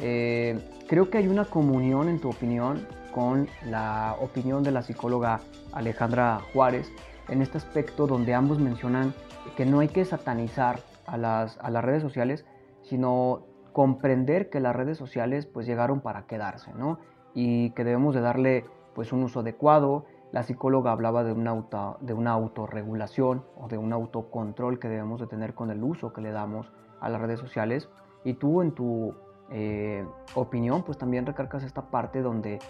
[0.00, 0.58] Eh,
[0.88, 5.40] creo que hay una comunión en tu opinión con la opinión de la psicóloga
[5.72, 6.90] Alejandra Juárez
[7.28, 9.14] en este aspecto donde ambos mencionan
[9.56, 12.44] que no hay que satanizar a las, a las redes sociales,
[12.82, 16.98] sino comprender que las redes sociales pues llegaron para quedarse, ¿no?
[17.34, 18.64] Y que debemos de darle
[18.94, 20.06] pues un uso adecuado.
[20.32, 25.20] La psicóloga hablaba de una, auto, de una autorregulación o de un autocontrol que debemos
[25.20, 27.90] de tener con el uso que le damos a las redes sociales
[28.24, 29.14] y tú en tu
[29.50, 32.60] eh, opinión pues también recargas esta parte donde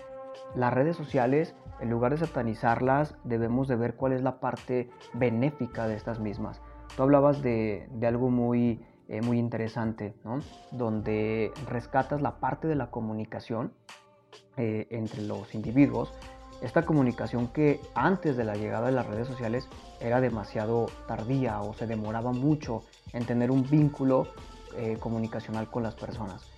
[0.56, 5.86] las redes sociales en lugar de satanizarlas debemos de ver cuál es la parte benéfica
[5.86, 6.62] de estas mismas.
[6.96, 10.14] Tú hablabas de, algo muy eh, muy interesante,
[10.70, 13.74] donde rescatas la parte de la comunicación
[14.56, 16.10] eh, entre los individuos,
[16.62, 19.68] esta comunicación que antes de la llegada de las redes sociales
[20.00, 22.82] era demasiado tardía o se demoraba mucho
[23.12, 24.28] en tener un vínculo
[24.74, 26.50] eh, comunicacional con las personas.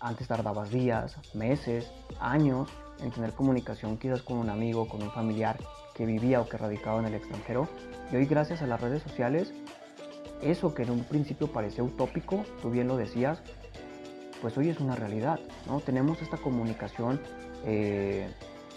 [0.00, 2.70] antes tardabas días, meses, años
[3.02, 5.58] en tener comunicación quizás con un amigo, con un familiar
[5.94, 7.68] que vivía o que radicaba en el extranjero.
[8.10, 9.52] Y hoy gracias a las redes sociales
[10.42, 13.42] eso que en un principio parecía utópico, tú bien lo decías,
[14.40, 15.80] pues hoy es una realidad, ¿no?
[15.80, 17.20] Tenemos esta comunicación
[17.64, 18.28] eh,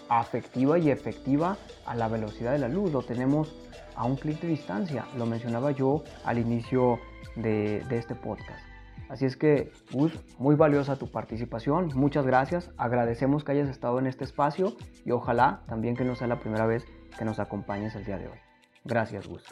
[0.08, 3.54] afectiva y efectiva a la velocidad de la luz, lo tenemos
[3.96, 7.00] a un clic de distancia, lo mencionaba yo al inicio
[7.34, 8.64] de, de este podcast.
[9.08, 14.06] Así es que, Gus, muy valiosa tu participación, muchas gracias, agradecemos que hayas estado en
[14.06, 16.84] este espacio y ojalá también que no sea la primera vez
[17.16, 18.38] que nos acompañes el día de hoy.
[18.84, 19.44] Gracias, Gus.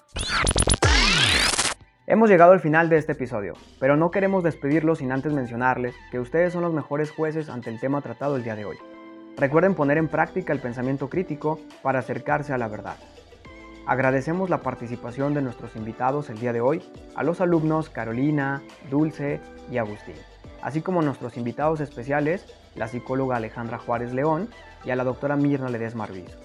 [2.07, 6.21] Hemos llegado al final de este episodio, pero no queremos despedirlo sin antes mencionarles que
[6.21, 8.77] ustedes son los mejores jueces ante el tema tratado el día de hoy.
[9.39, 12.97] Recuerden poner en práctica el pensamiento crítico para acercarse a la verdad.
[13.87, 16.83] Agradecemos la participación de nuestros invitados el día de hoy,
[17.15, 19.41] a los alumnos Carolina, Dulce
[19.71, 20.17] y Agustín,
[20.61, 22.45] así como a nuestros invitados especiales,
[22.75, 24.51] la psicóloga Alejandra Juárez León
[24.85, 26.37] y a la doctora Mirna Ledesma Marviz.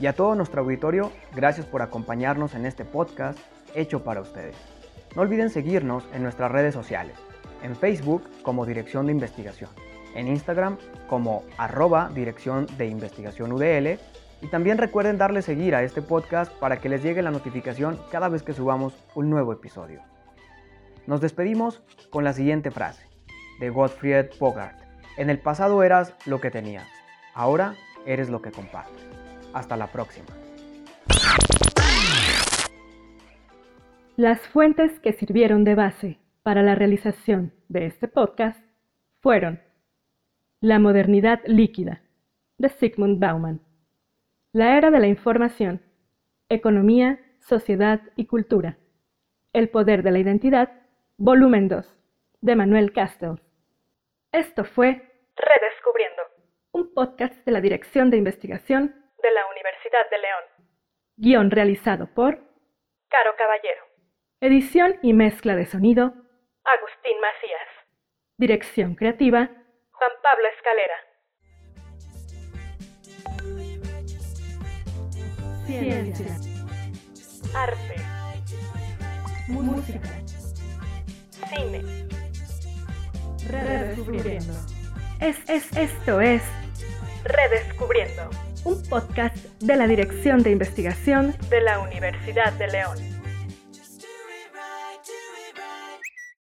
[0.00, 3.38] Y a todo nuestro auditorio, gracias por acompañarnos en este podcast
[3.72, 4.75] hecho para ustedes.
[5.16, 7.16] No olviden seguirnos en nuestras redes sociales,
[7.62, 9.70] en Facebook como Dirección de Investigación,
[10.14, 10.76] en Instagram
[11.08, 13.98] como arroba Dirección de Investigación UDL
[14.42, 18.28] y también recuerden darle seguir a este podcast para que les llegue la notificación cada
[18.28, 20.02] vez que subamos un nuevo episodio.
[21.06, 23.08] Nos despedimos con la siguiente frase
[23.58, 24.78] de Gottfried Bogart.
[25.16, 26.86] En el pasado eras lo que tenías,
[27.32, 29.06] ahora eres lo que compartes.
[29.54, 30.26] Hasta la próxima.
[34.16, 38.58] Las fuentes que sirvieron de base para la realización de este podcast
[39.20, 39.62] fueron
[40.62, 42.00] La modernidad líquida,
[42.56, 43.60] de Sigmund Bauman,
[44.52, 45.82] La era de la información,
[46.48, 48.78] Economía, Sociedad y Cultura,
[49.52, 50.72] El poder de la identidad,
[51.18, 51.86] volumen 2,
[52.40, 53.42] de Manuel Castells.
[54.32, 56.22] Esto fue Redescubriendo,
[56.72, 60.44] un podcast de la Dirección de Investigación de la Universidad de León.
[61.18, 62.36] Guión realizado por
[63.10, 63.95] Caro Caballero.
[64.42, 66.12] Edición y mezcla de sonido,
[66.62, 67.68] Agustín Macías.
[68.36, 69.48] Dirección creativa,
[69.92, 70.94] Juan Pablo Escalera.
[75.64, 76.36] Ciencia.
[77.54, 77.94] Arte.
[79.48, 80.00] Música.
[81.48, 82.06] Cine.
[83.48, 84.52] Redescubriendo.
[85.18, 86.42] Es, es, esto es
[87.24, 88.28] Redescubriendo,
[88.66, 93.15] un podcast de la Dirección de Investigación de la Universidad de León.